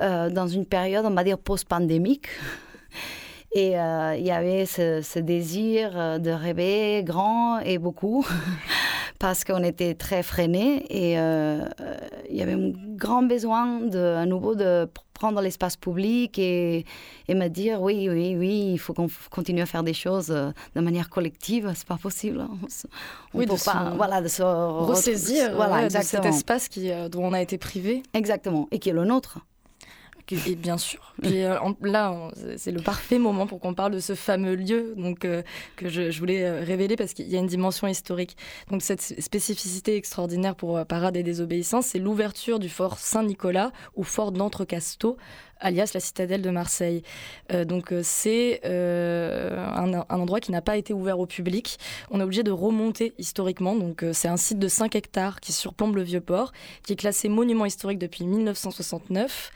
euh, 0.00 0.28
dans 0.28 0.48
une 0.48 0.66
période, 0.66 1.06
on 1.06 1.14
va 1.14 1.22
dire, 1.22 1.38
post-pandémique. 1.38 2.26
Et 3.54 3.78
euh, 3.78 4.16
il 4.16 4.24
y 4.24 4.30
avait 4.30 4.64
ce, 4.64 5.18
désir 5.18 6.18
de 6.18 6.30
rêver 6.30 7.02
grand 7.04 7.58
et 7.58 7.76
beaucoup, 7.76 8.26
parce 9.22 9.44
qu'on 9.44 9.62
était 9.62 9.94
très 9.94 10.24
freinés 10.24 10.84
et 10.90 11.12
il 11.12 12.36
y 12.36 12.42
avait 12.42 12.54
un 12.54 12.72
grand 12.96 13.22
besoin 13.22 13.78
de, 13.78 13.98
à 13.98 14.26
nouveau 14.26 14.56
de 14.56 14.88
prendre 15.22 15.40
l'espace 15.40 15.76
public 15.76 16.36
et, 16.40 16.84
et, 17.28 17.34
me 17.36 17.46
dire 17.46 17.80
oui, 17.80 18.08
oui, 18.10 18.34
oui, 18.36 18.72
il 18.72 18.78
faut 18.78 18.92
qu'on 18.92 19.08
continue 19.30 19.62
à 19.62 19.66
faire 19.66 19.84
des 19.84 19.94
choses 19.94 20.32
euh, 20.32 20.50
de 20.74 20.80
manière 20.80 21.08
collective. 21.08 21.70
C'est 21.76 21.86
pas 21.86 21.96
possible. 21.96 22.40
Hein. 22.40 22.50
On, 23.32 23.38
oui, 23.38 23.46
peut 23.46 23.54
pas, 23.64 23.92
voilà, 23.96 24.20
de 24.20 24.26
se 24.26 24.42
ressaisir 24.42 25.54
voilà, 25.54 25.88
de 25.88 26.02
cet 26.02 26.24
espace 26.24 26.68
qui, 26.68 26.90
euh, 26.90 27.08
dont 27.08 27.24
on 27.24 27.32
a 27.32 27.40
été 27.40 27.56
privé. 27.56 28.02
Exactement, 28.14 28.66
et 28.72 28.80
qui 28.80 28.88
est 28.88 28.92
le 28.92 29.04
nôtre. 29.04 29.38
Et 30.30 30.54
bien 30.54 30.78
sûr. 30.78 31.14
Puis 31.20 31.42
euh, 31.42 31.58
là, 31.82 32.30
c'est 32.56 32.72
le 32.72 32.80
parfait 32.80 33.18
moment 33.18 33.46
pour 33.46 33.60
qu'on 33.60 33.74
parle 33.74 33.92
de 33.92 34.00
ce 34.00 34.14
fameux 34.14 34.54
lieu 34.54 34.94
donc, 34.96 35.20
que 35.20 35.44
je, 35.82 36.10
je, 36.10 36.18
voulais 36.18 36.60
révéler 36.60 36.96
parce 36.96 37.12
qu'il 37.12 37.28
y 37.28 37.36
a 37.36 37.38
une 37.38 37.46
dimension 37.46 37.86
historique. 37.86 38.36
Donc 38.70 38.82
cette 38.82 39.00
spécificité 39.00 39.96
extraordinaire 39.96 40.54
pour 40.54 40.84
Parade 40.86 41.16
et 41.16 41.22
Désobéissance, 41.22 41.86
c'est 41.86 41.98
l'ouverture 41.98 42.58
du 42.58 42.68
fort 42.68 42.98
Saint-Nicolas 42.98 43.72
ou 43.94 44.04
fort 44.04 44.32
d'Entrecasteaux 44.32 45.16
alias 45.62 45.92
la 45.94 46.00
citadelle 46.00 46.42
de 46.42 46.50
Marseille. 46.50 47.02
Euh, 47.52 47.64
donc 47.64 47.92
euh, 47.92 48.00
c'est 48.02 48.60
euh, 48.64 49.56
un, 49.58 50.04
endroit 50.10 50.40
qui 50.40 50.52
n'a 50.52 50.60
pas 50.60 50.76
été 50.76 50.92
ouvert 50.92 51.18
au 51.18 51.26
public. 51.26 51.78
On 52.10 52.20
est 52.20 52.22
obligé 52.22 52.42
de 52.42 52.50
remonter 52.50 53.14
historiquement. 53.18 53.74
Donc 53.74 54.04
c'est 54.12 54.28
un 54.28 54.36
site 54.36 54.58
de 54.58 54.68
5 54.68 54.94
hectares 54.96 55.40
qui 55.40 55.52
surplombe 55.52 55.96
le 55.96 56.02
vieux 56.02 56.20
port, 56.20 56.52
qui 56.84 56.92
est 56.92 56.96
classé 56.96 57.28
monument 57.28 57.64
historique 57.64 57.98
depuis 57.98 58.26
1969 58.26 59.50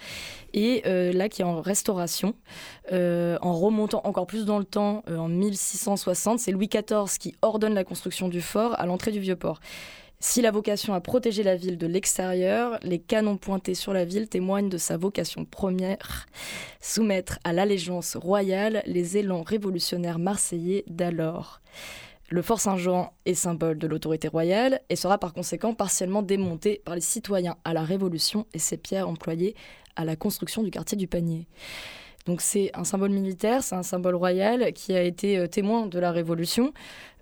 et 0.55 0.83
là 1.13 1.29
qui 1.29 1.43
est 1.43 1.45
en 1.45 1.61
restauration. 1.61 2.35
en 2.91 3.53
remontant 3.53 4.01
encore 4.05 4.27
plus 4.27 4.47
dans 4.47 4.59
le 4.59 4.65
temps, 4.65 5.03
en 5.09 5.29
1660, 5.29 6.39
c'est 6.39 6.53
Louis 6.53 6.69
XIV 6.69 7.19
qui 7.19 7.35
ordonne 7.43 7.75
la 7.75 7.85
construction 7.85 8.29
du 8.29 8.41
fort 8.41 8.79
à 8.79 8.87
l'entrée 8.87 9.11
du 9.11 9.21
vieux 9.21 9.37
Si 10.19 10.41
la 10.41 10.51
vocation 10.51 10.95
à 10.95 11.01
protéger 11.01 11.43
la 11.43 11.57
ville 11.57 11.77
de 11.77 11.87
l'extérieur, 11.87 12.79
les 12.83 12.99
canons 12.99 13.37
pointés 13.37 13.75
sur 13.75 13.93
la 13.93 14.07
ville 14.07 14.29
témoignent 14.29 14.71
de 14.71 14.79
sa 14.79 14.97
vocation 14.97 15.45
première, 15.45 16.27
soumettre 16.81 17.39
à 17.45 17.53
l'allégeance 17.53 18.17
royale 18.17 18.83
les 18.87 19.19
élans 19.19 19.43
révolutionnaires 19.43 20.19
marseillais 20.19 20.85
d'alors. 20.87 21.61
Le 22.31 22.43
Fort 22.43 22.61
Saint-Jean 22.61 23.13
est 23.27 23.35
symbole 23.35 23.79
de 23.79 23.87
l'autorité 23.87 24.27
royale 24.27 24.81
et 24.89 24.97
sera 24.97 25.19
par 25.19 25.35
conséquent 25.35 25.75
partiellement 25.75 26.23
démonté 26.23 26.81
par 26.85 26.95
les 26.95 27.01
citoyens 27.03 27.57
à 27.65 27.75
la 27.75 27.83
Révolution 27.83 28.47
et 28.55 28.59
ses 28.59 28.79
pierres 28.79 29.09
employées 29.09 29.55
à 29.97 30.05
la 30.05 30.17
construction 30.17 30.63
du 30.63 30.71
quartier 30.71 30.97
du 30.97 31.07
Panier. 31.07 31.47
Donc 32.25 32.41
c'est 32.41 32.71
un 32.75 32.83
symbole 32.83 33.11
militaire, 33.11 33.63
c'est 33.63 33.77
un 33.77 33.85
symbole 33.85 34.17
royal 34.17 34.73
qui 34.73 34.95
a 34.95 35.03
été 35.03 35.39
euh, 35.39 35.47
témoin 35.47 35.87
de 35.87 35.99
la 36.01 36.11
Révolution. 36.11 36.73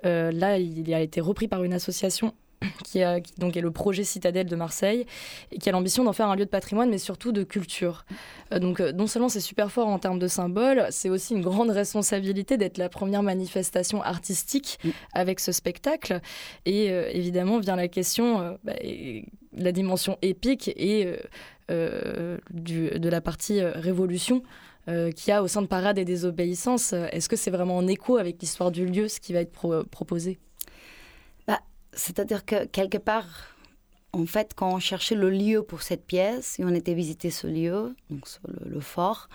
Euh, 0.06 0.32
là, 0.32 0.58
il 0.58 0.92
a 0.94 1.00
été 1.00 1.20
repris 1.20 1.48
par 1.48 1.64
une 1.64 1.74
association 1.74 2.32
qui, 2.84 3.02
a, 3.02 3.20
donc 3.38 3.56
est 3.56 3.60
le 3.60 3.70
projet 3.70 4.04
Citadelle 4.04 4.46
de 4.46 4.56
Marseille 4.56 5.06
et 5.50 5.58
qui 5.58 5.68
a 5.68 5.72
l'ambition 5.72 6.04
d'en 6.04 6.12
faire 6.12 6.28
un 6.28 6.36
lieu 6.36 6.44
de 6.44 6.50
patrimoine, 6.50 6.90
mais 6.90 6.98
surtout 6.98 7.32
de 7.32 7.42
culture. 7.42 8.04
Euh, 8.52 8.58
donc 8.58 8.80
euh, 8.80 8.92
non 8.92 9.06
seulement 9.06 9.28
c'est 9.28 9.40
super 9.40 9.70
fort 9.70 9.88
en 9.88 9.98
termes 9.98 10.18
de 10.18 10.28
symbole, 10.28 10.86
c'est 10.90 11.08
aussi 11.08 11.34
une 11.34 11.42
grande 11.42 11.70
responsabilité 11.70 12.56
d'être 12.56 12.78
la 12.78 12.88
première 12.88 13.22
manifestation 13.22 14.02
artistique 14.02 14.78
avec 15.12 15.40
ce 15.40 15.52
spectacle. 15.52 16.20
Et 16.66 16.90
euh, 16.90 17.08
évidemment 17.12 17.58
vient 17.58 17.76
la 17.76 17.88
question, 17.88 18.58
bah, 18.64 18.74
la 19.56 19.72
dimension 19.72 20.18
épique 20.22 20.68
et 20.76 21.16
du, 22.50 22.90
de 22.90 23.08
la 23.08 23.20
partie 23.20 23.60
révolution. 23.62 24.42
qu'il 24.86 25.28
y 25.28 25.32
a 25.32 25.42
au 25.42 25.48
sein 25.48 25.62
de 25.62 25.66
Parade 25.66 25.98
et 25.98 26.04
Désobéissance. 26.04 26.92
Est-ce 26.92 27.28
que 27.28 27.36
c'est 27.36 27.50
vraiment 27.50 27.76
en 27.76 27.86
écho 27.86 28.16
avec 28.16 28.40
l'histoire 28.40 28.70
du 28.70 28.86
lieu, 28.86 29.08
ce 29.08 29.20
qui 29.20 29.32
va 29.32 29.40
être 29.40 29.84
proposé? 29.90 30.38
C'est-à-dire 31.96 32.44
que 32.44 32.64
quelque 32.66 32.98
part, 32.98 33.54
en 34.12 34.26
fait, 34.26 34.52
quand 34.54 34.72
on 34.72 34.78
cherchait 34.78 35.14
le 35.14 35.30
lieu 35.30 35.62
pour 35.62 35.82
cette 35.82 36.04
pièce, 36.06 36.58
et 36.58 36.64
on 36.64 36.74
était 36.74 36.94
visiter 36.94 37.30
ce 37.30 37.46
lieu, 37.46 37.94
donc 38.10 38.26
le, 38.64 38.80
fort, 38.80 39.28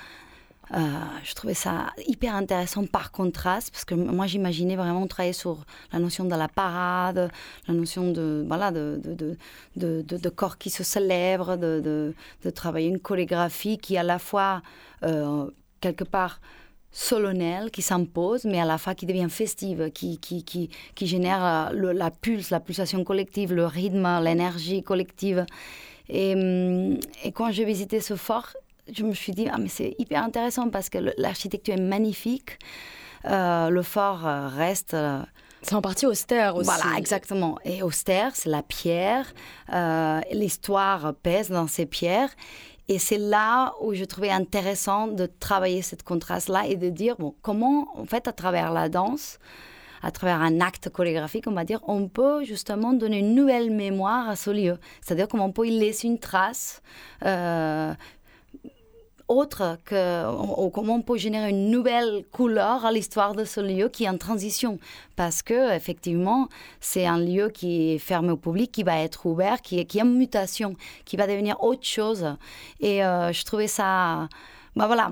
euh, 0.73 0.77
je 1.23 1.33
trouvais 1.33 1.53
ça 1.53 1.87
hyper 2.07 2.35
intéressant 2.35 2.85
par 2.85 3.11
contraste, 3.11 3.71
parce 3.71 3.85
que 3.85 3.95
moi 3.95 4.27
j'imaginais 4.27 4.75
vraiment 4.75 5.05
travailler 5.07 5.33
sur 5.33 5.65
la 5.91 5.99
notion 5.99 6.25
de 6.25 6.35
la 6.35 6.47
parade, 6.47 7.29
la 7.67 7.73
notion 7.73 8.11
de, 8.11 8.45
voilà, 8.47 8.71
de, 8.71 9.01
de, 9.03 10.01
de, 10.01 10.29
corps 10.29 10.57
qui 10.57 10.69
se 10.69 10.83
célèbre, 10.83 11.57
de, 11.57 12.13
travailler 12.55 12.87
une 12.87 12.99
chorégraphie 12.99 13.77
qui 13.77 13.97
à 13.97 14.03
la 14.03 14.19
fois, 14.19 14.61
euh, 15.03 15.49
quelque 15.81 16.03
part, 16.03 16.39
solennelle 16.91 17.69
qui 17.71 17.81
s'impose, 17.81 18.45
mais 18.45 18.59
à 18.59 18.65
la 18.65 18.77
fois 18.77 18.95
qui 18.95 19.05
devient 19.05 19.27
festive, 19.29 19.91
qui, 19.91 20.17
qui, 20.17 20.43
qui, 20.43 20.69
qui 20.95 21.07
génère 21.07 21.71
euh, 21.71 21.93
la 21.93 22.11
pulse, 22.11 22.49
la 22.49 22.59
pulsation 22.59 23.03
collective, 23.03 23.53
le 23.53 23.65
rythme, 23.65 24.07
l'énergie 24.23 24.81
collective. 24.81 25.45
Et, 26.09 26.33
hum, 26.33 26.99
et, 27.23 27.31
quand 27.31 27.51
j'ai 27.51 27.65
visité 27.65 27.99
ce 27.99 28.15
fort, 28.15 28.47
je 28.91 29.03
me 29.03 29.13
suis 29.13 29.33
dit, 29.33 29.47
ah, 29.51 29.57
mais 29.59 29.67
c'est 29.67 29.95
hyper 29.99 30.23
intéressant 30.23 30.69
parce 30.69 30.89
que 30.89 30.97
l'architecture 31.17 31.75
est 31.75 31.81
magnifique. 31.81 32.57
Euh, 33.25 33.69
le 33.69 33.83
fort 33.83 34.25
euh, 34.25 34.47
reste. 34.47 34.95
c'est 35.61 35.75
en 35.75 35.81
partie 35.81 36.07
austère 36.07 36.55
aussi. 36.55 36.65
Voilà, 36.65 36.97
exactement. 36.97 37.59
Et 37.65 37.83
austère, 37.83 38.35
c'est 38.35 38.49
la 38.49 38.63
pierre. 38.63 39.31
L'histoire 40.31 41.13
pèse 41.21 41.49
dans 41.49 41.67
ces 41.67 41.85
pierres. 41.85 42.31
Et 42.89 42.97
c'est 42.97 43.19
là 43.19 43.75
où 43.81 43.93
je 43.93 44.03
trouvais 44.03 44.31
intéressant 44.31 45.07
de 45.07 45.27
travailler 45.27 45.83
cette 45.83 46.01
contraste-là 46.01 46.65
et 46.65 46.75
de 46.75 46.89
dire, 46.89 47.15
bon, 47.19 47.35
comment, 47.43 47.87
en 47.95 48.05
fait, 48.05 48.27
à 48.27 48.33
travers 48.33 48.73
la 48.73 48.89
danse, 48.89 49.37
à 50.01 50.09
travers 50.09 50.41
un 50.41 50.59
acte 50.59 50.89
chorégraphique, 50.89 51.45
on 51.45 51.51
va 51.51 51.65
dire, 51.65 51.81
on 51.87 52.07
peut 52.07 52.43
justement 52.43 52.93
donner 52.93 53.19
une 53.19 53.35
nouvelle 53.35 53.69
mémoire 53.69 54.27
à 54.27 54.35
ce 54.35 54.49
lieu. 54.49 54.79
C'est-à-dire 55.01 55.27
comment 55.27 55.45
on 55.45 55.51
peut 55.51 55.67
y 55.67 55.77
laisser 55.77 56.07
une 56.07 56.17
trace 56.17 56.81
euh, 57.25 57.93
autre 59.29 59.77
que 59.85 60.69
comment 60.69 60.95
on 60.95 61.01
peut 61.01 61.17
générer 61.17 61.49
une 61.49 61.69
nouvelle 61.69 62.25
couleur 62.31 62.85
à 62.85 62.91
l'histoire 62.91 63.35
de 63.35 63.45
ce 63.45 63.61
lieu 63.61 63.87
qui 63.87 64.03
est 64.03 64.09
en 64.09 64.17
transition. 64.17 64.79
Parce 65.15 65.41
que 65.41 65.75
effectivement 65.75 66.49
c'est 66.81 67.05
un 67.05 67.19
lieu 67.19 67.49
qui 67.49 67.91
est 67.91 67.99
fermé 67.99 68.31
au 68.31 68.37
public 68.37 68.71
qui 68.71 68.83
va 68.83 68.99
être 68.99 69.25
ouvert 69.25 69.61
qui 69.61 69.79
est 69.79 69.85
qui 69.85 70.01
en 70.01 70.05
mutation 70.05 70.75
qui 71.05 71.15
va 71.15 71.27
devenir 71.27 71.63
autre 71.63 71.85
chose. 71.85 72.35
Et 72.81 73.05
euh, 73.05 73.31
je 73.31 73.45
trouvais 73.45 73.67
ça 73.67 74.27
bah 74.75 74.87
voilà 74.87 75.11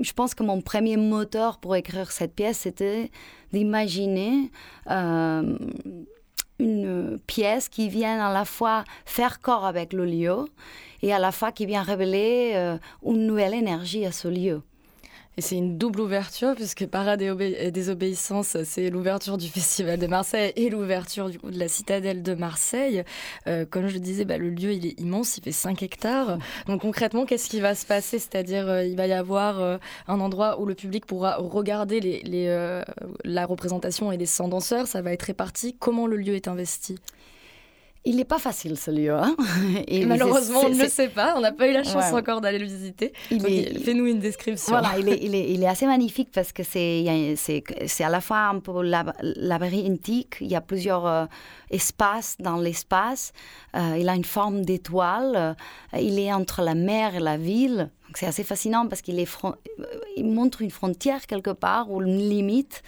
je 0.00 0.12
pense 0.12 0.34
que 0.34 0.42
mon 0.42 0.60
premier 0.60 0.96
moteur 0.96 1.58
pour 1.58 1.76
écrire 1.76 2.10
cette 2.10 2.34
pièce 2.34 2.58
c'était 2.58 3.10
d'imaginer 3.52 4.50
euh, 4.90 5.56
une 6.58 7.18
pièce 7.26 7.68
qui 7.68 7.88
vient 7.88 8.24
à 8.24 8.32
la 8.32 8.44
fois 8.44 8.84
faire 9.04 9.40
corps 9.40 9.64
avec 9.64 9.92
le 9.92 10.04
lieu 10.04 10.44
et 11.02 11.12
à 11.12 11.18
la 11.18 11.32
fois 11.32 11.52
qui 11.52 11.66
vient 11.66 11.82
révéler 11.82 12.52
euh, 12.54 12.78
une 13.04 13.26
nouvelle 13.26 13.54
énergie 13.54 14.06
à 14.06 14.12
ce 14.12 14.28
lieu. 14.28 14.62
Et 15.36 15.40
c'est 15.40 15.56
une 15.56 15.78
double 15.78 16.00
ouverture, 16.00 16.54
puisque 16.54 16.86
Parade 16.86 17.20
et 17.20 17.70
Désobéissance, 17.72 18.56
c'est 18.64 18.88
l'ouverture 18.88 19.36
du 19.36 19.48
Festival 19.48 19.98
de 19.98 20.06
Marseille 20.06 20.52
et 20.54 20.70
l'ouverture 20.70 21.28
du 21.28 21.40
coup 21.40 21.50
de 21.50 21.58
la 21.58 21.66
citadelle 21.66 22.22
de 22.22 22.34
Marseille. 22.34 23.02
Euh, 23.48 23.64
comme 23.68 23.88
je 23.88 23.94
le 23.94 24.00
disais, 24.00 24.24
bah, 24.24 24.38
le 24.38 24.50
lieu 24.50 24.72
il 24.72 24.86
est 24.86 25.00
immense, 25.00 25.36
il 25.36 25.42
fait 25.42 25.50
5 25.52 25.82
hectares. 25.82 26.38
Donc 26.66 26.82
concrètement, 26.82 27.26
qu'est-ce 27.26 27.50
qui 27.50 27.60
va 27.60 27.74
se 27.74 27.84
passer? 27.84 28.20
C'est-à-dire, 28.20 28.68
euh, 28.68 28.84
il 28.84 28.96
va 28.96 29.08
y 29.08 29.12
avoir 29.12 29.80
un 30.06 30.20
endroit 30.20 30.60
où 30.60 30.66
le 30.66 30.74
public 30.74 31.04
pourra 31.04 31.36
regarder 31.36 32.00
les, 32.00 32.84
la 33.24 33.46
représentation 33.46 34.12
et 34.12 34.16
les 34.16 34.26
100 34.26 34.48
danseurs. 34.48 34.86
Ça 34.86 35.02
va 35.02 35.12
être 35.12 35.22
réparti. 35.22 35.74
Comment 35.78 36.06
le 36.06 36.16
lieu 36.16 36.34
est 36.34 36.48
investi? 36.48 36.96
Il 38.06 38.16
n'est 38.16 38.24
pas 38.24 38.38
facile 38.38 38.76
ce 38.76 38.90
lieu. 38.90 39.14
Hein 39.14 39.34
et 39.88 40.04
Malheureusement, 40.04 40.60
on 40.64 40.68
ne 40.68 40.78
le 40.78 40.88
sait 40.88 41.08
pas. 41.08 41.34
On 41.36 41.40
n'a 41.40 41.52
pas 41.52 41.68
eu 41.68 41.72
la 41.72 41.84
chance 41.84 42.12
encore 42.12 42.40
d'aller 42.40 42.58
le 42.58 42.66
visiter. 42.66 43.12
Fais-nous 43.28 44.06
une 44.06 44.18
description. 44.18 44.72
Voilà, 44.72 44.98
il 44.98 45.08
est, 45.08 45.18
il, 45.22 45.34
est, 45.34 45.50
il 45.50 45.62
est, 45.62 45.66
assez 45.66 45.86
magnifique 45.86 46.28
parce 46.32 46.52
que 46.52 46.62
c'est 46.62 47.06
à 47.08 48.08
la 48.08 48.20
fois 48.20 48.48
un 48.48 48.60
peu 48.60 48.82
labyrinthique. 48.82 50.36
Il 50.40 50.48
y 50.48 50.56
a 50.56 50.60
plusieurs 50.60 51.06
euh, 51.06 51.24
espaces 51.70 52.36
dans 52.38 52.58
l'espace. 52.58 53.32
Euh, 53.74 53.96
il 53.98 54.08
a 54.08 54.14
une 54.14 54.24
forme 54.24 54.64
d'étoile. 54.64 55.32
Euh, 55.36 55.98
il 55.98 56.18
est 56.18 56.32
entre 56.32 56.62
la 56.62 56.74
mer 56.74 57.14
et 57.14 57.20
la 57.20 57.38
ville. 57.38 57.90
C'est 58.14 58.26
assez 58.26 58.44
fascinant 58.44 58.86
parce 58.86 59.02
qu'il 59.02 59.24
il 60.16 60.24
montre 60.26 60.62
une 60.62 60.70
frontière 60.70 61.26
quelque 61.26 61.50
part 61.50 61.90
ou 61.90 62.02
une 62.02 62.18
limite. 62.18 62.82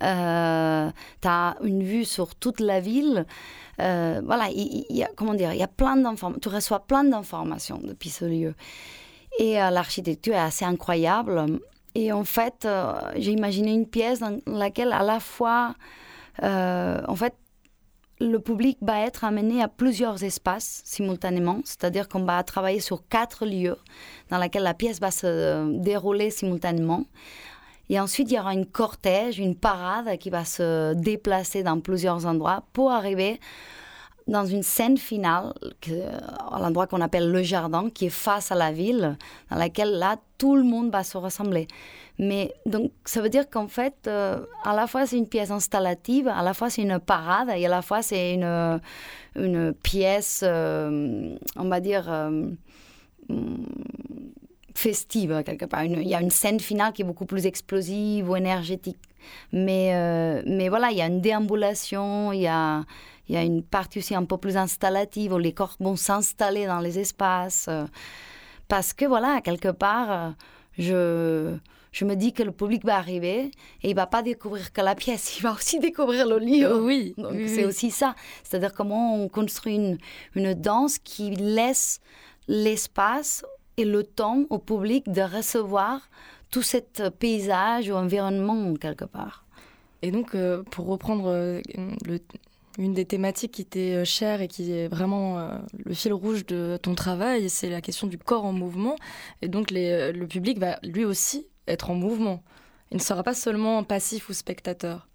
tu 0.00 0.06
as 0.06 1.56
une 1.62 1.82
vue 1.82 2.04
sur 2.04 2.34
toute 2.34 2.60
la 2.60 2.80
ville. 2.80 3.26
Euh, 3.80 4.20
voilà, 4.24 4.48
comment 5.16 5.34
dire, 5.34 5.52
il 5.52 5.58
y 5.58 5.62
a 5.62 5.68
plein 5.68 5.96
d'informations, 5.96 6.40
tu 6.40 6.48
reçois 6.48 6.80
plein 6.80 7.04
d'informations 7.04 7.80
depuis 7.82 8.10
ce 8.10 8.24
lieu. 8.24 8.54
Et 9.38 9.60
euh, 9.60 9.70
l'architecture 9.70 10.34
est 10.34 10.38
assez 10.38 10.64
incroyable. 10.64 11.60
Et 11.94 12.12
en 12.12 12.24
fait, 12.24 12.64
euh, 12.64 12.92
j'ai 13.16 13.32
imaginé 13.32 13.72
une 13.72 13.86
pièce 13.86 14.20
dans 14.20 14.38
laquelle 14.46 14.92
à 14.92 15.02
la 15.02 15.20
fois, 15.20 15.74
en 16.42 17.16
fait, 17.16 17.34
le 18.20 18.38
public 18.38 18.76
va 18.82 19.00
être 19.00 19.24
amené 19.24 19.62
à 19.62 19.68
plusieurs 19.68 20.22
espaces 20.22 20.82
simultanément, 20.84 21.60
c'est-à-dire 21.64 22.08
qu'on 22.08 22.24
va 22.24 22.42
travailler 22.42 22.80
sur 22.80 23.06
quatre 23.08 23.46
lieux 23.46 23.78
dans 24.28 24.38
lesquels 24.38 24.62
la 24.62 24.74
pièce 24.74 25.00
va 25.00 25.10
se 25.10 25.78
dérouler 25.78 26.30
simultanément. 26.30 27.06
Et 27.88 27.98
ensuite, 27.98 28.30
il 28.30 28.34
y 28.34 28.38
aura 28.38 28.52
une 28.52 28.66
cortège, 28.66 29.38
une 29.38 29.56
parade 29.56 30.16
qui 30.18 30.30
va 30.30 30.44
se 30.44 30.94
déplacer 30.94 31.62
dans 31.62 31.80
plusieurs 31.80 32.26
endroits 32.26 32.62
pour 32.72 32.92
arriver 32.92 33.40
dans 34.30 34.46
une 34.46 34.62
scène 34.62 34.96
finale, 34.96 35.52
à 36.52 36.60
l'endroit 36.60 36.86
qu'on 36.86 37.00
appelle 37.00 37.30
le 37.30 37.42
jardin, 37.42 37.90
qui 37.90 38.06
est 38.06 38.10
face 38.10 38.52
à 38.52 38.54
la 38.54 38.70
ville, 38.70 39.18
dans 39.50 39.56
laquelle 39.56 39.98
là, 39.98 40.16
tout 40.38 40.54
le 40.56 40.62
monde 40.62 40.90
va 40.92 41.02
se 41.02 41.18
rassembler. 41.18 41.66
Mais 42.18 42.54
donc, 42.64 42.92
ça 43.04 43.20
veut 43.22 43.28
dire 43.28 43.50
qu'en 43.50 43.66
fait, 43.66 43.94
euh, 44.06 44.38
à 44.62 44.74
la 44.74 44.86
fois 44.86 45.04
c'est 45.06 45.18
une 45.18 45.26
pièce 45.28 45.50
installative, 45.50 46.28
à 46.28 46.42
la 46.42 46.54
fois 46.54 46.70
c'est 46.70 46.82
une 46.82 47.00
parade, 47.00 47.50
et 47.56 47.66
à 47.66 47.68
la 47.68 47.82
fois 47.82 48.02
c'est 48.02 48.34
une, 48.34 49.74
pièce, 49.82 50.44
euh, 50.46 51.34
on 51.56 51.68
va 51.68 51.80
dire, 51.80 52.06
euh, 52.08 52.46
festive 54.76 55.42
quelque 55.44 55.64
part. 55.64 55.84
il 55.84 56.06
y 56.06 56.14
a 56.14 56.20
une 56.20 56.30
scène 56.30 56.60
finale 56.60 56.92
qui 56.92 57.02
est 57.02 57.04
beaucoup 57.04 57.26
plus 57.26 57.46
explosive 57.46 58.30
ou 58.30 58.36
énergétique. 58.36 58.98
Mais, 59.52 60.42
mais 60.46 60.68
voilà, 60.68 60.90
il 60.90 60.96
y 60.96 61.02
a 61.02 61.06
une 61.06 61.20
déambulation, 61.20 62.32
il 62.32 62.40
y 62.40 62.46
a, 62.46 62.84
il 63.30 63.34
y 63.34 63.36
a 63.36 63.44
une 63.44 63.62
partie 63.62 64.00
aussi 64.00 64.16
un 64.16 64.24
peu 64.24 64.38
plus 64.38 64.56
installative 64.56 65.32
où 65.32 65.38
les 65.38 65.52
corps 65.52 65.76
vont 65.78 65.94
s'installer 65.94 66.66
dans 66.66 66.80
les 66.80 66.98
espaces. 66.98 67.66
Euh, 67.68 67.86
parce 68.66 68.92
que 68.92 69.04
voilà, 69.04 69.40
quelque 69.40 69.68
part, 69.70 70.10
euh, 70.10 70.30
je, 70.76 71.56
je 71.92 72.04
me 72.04 72.16
dis 72.16 72.32
que 72.32 72.42
le 72.42 72.50
public 72.50 72.84
va 72.84 72.96
arriver 72.96 73.52
et 73.84 73.90
il 73.90 73.94
va 73.94 74.08
pas 74.08 74.22
découvrir 74.22 74.72
que 74.72 74.80
la 74.80 74.96
pièce, 74.96 75.36
il 75.38 75.42
va 75.42 75.52
aussi 75.52 75.78
découvrir 75.78 76.26
le 76.26 76.40
lieu. 76.40 76.82
Oui, 76.82 77.14
Donc 77.18 77.36
c'est 77.46 77.64
aussi 77.64 77.92
ça. 77.92 78.16
C'est-à-dire 78.42 78.74
comment 78.74 79.14
on 79.14 79.28
construit 79.28 79.76
une, 79.76 79.98
une 80.34 80.54
danse 80.54 80.98
qui 80.98 81.30
laisse 81.30 82.00
l'espace 82.48 83.44
et 83.76 83.84
le 83.84 84.02
temps 84.02 84.42
au 84.50 84.58
public 84.58 85.08
de 85.08 85.22
recevoir 85.22 86.10
tout 86.50 86.62
cet 86.62 87.10
paysage 87.20 87.88
ou 87.88 87.94
environnement 87.94 88.74
quelque 88.74 89.04
part. 89.04 89.44
Et 90.02 90.10
donc, 90.10 90.34
euh, 90.34 90.62
pour 90.64 90.86
reprendre 90.86 91.28
euh, 91.28 91.60
une 92.78 92.94
des 92.94 93.04
thématiques 93.04 93.52
qui 93.52 93.64
t'est 93.64 93.96
euh, 93.96 94.04
chère 94.04 94.40
et 94.40 94.48
qui 94.48 94.72
est 94.72 94.88
vraiment 94.88 95.50
le 95.84 95.94
fil 95.94 96.12
rouge 96.12 96.46
de 96.46 96.78
ton 96.82 96.94
travail, 96.94 97.50
c'est 97.50 97.70
la 97.70 97.80
question 97.80 98.06
du 98.06 98.18
corps 98.18 98.44
en 98.44 98.52
mouvement. 98.52 98.96
Et 99.42 99.48
donc, 99.48 99.70
le 99.70 100.24
public 100.26 100.58
va 100.58 100.78
lui 100.82 101.04
aussi 101.04 101.46
être 101.66 101.90
en 101.90 101.94
mouvement. 101.94 102.42
Il 102.90 102.96
ne 102.96 103.02
sera 103.02 103.22
pas 103.22 103.34
seulement 103.34 103.84
passif 103.84 104.28
ou 104.28 104.32
spectateur. 104.32 105.06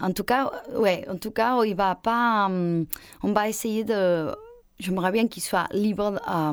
En 0.00 0.12
tout 0.12 0.24
cas, 0.24 0.50
ouais, 0.74 1.06
en 1.08 1.16
tout 1.16 1.30
cas, 1.30 1.62
il 1.64 1.76
va 1.76 1.94
pas. 1.94 2.46
Hum, 2.46 2.86
on 3.22 3.32
va 3.32 3.48
essayer 3.48 3.84
de. 3.84 4.34
J'aimerais 4.78 5.12
bien 5.12 5.28
qu'il 5.28 5.42
soit 5.42 5.66
libre 5.72 6.18
à, 6.24 6.52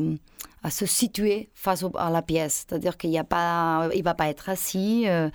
à, 0.62 0.70
se 0.70 0.86
situer 0.86 1.50
face 1.54 1.86
à 1.96 2.10
la 2.10 2.22
pièce, 2.22 2.66
c'est-à-dire 2.68 2.98
qu'il 2.98 3.10
n'y 3.12 3.18
va 3.18 3.24
pas 3.24 4.28
être 4.28 4.50
assis, 4.50 5.06
euh, 5.08 5.30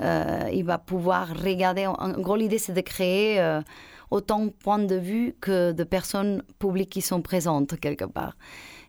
euh, 0.00 0.50
il 0.52 0.64
va 0.64 0.76
pouvoir 0.76 1.28
regarder. 1.28 1.86
En 1.86 2.10
gros, 2.20 2.36
l'idée 2.36 2.58
c'est 2.58 2.74
de 2.74 2.82
créer 2.82 3.40
euh, 3.40 3.62
autant 4.10 4.46
de 4.46 4.50
points 4.50 4.78
de 4.78 4.96
vue 4.96 5.34
que 5.40 5.72
de 5.72 5.84
personnes 5.84 6.42
publiques 6.58 6.90
qui 6.90 7.02
sont 7.02 7.22
présentes 7.22 7.78
quelque 7.80 8.04
part. 8.04 8.36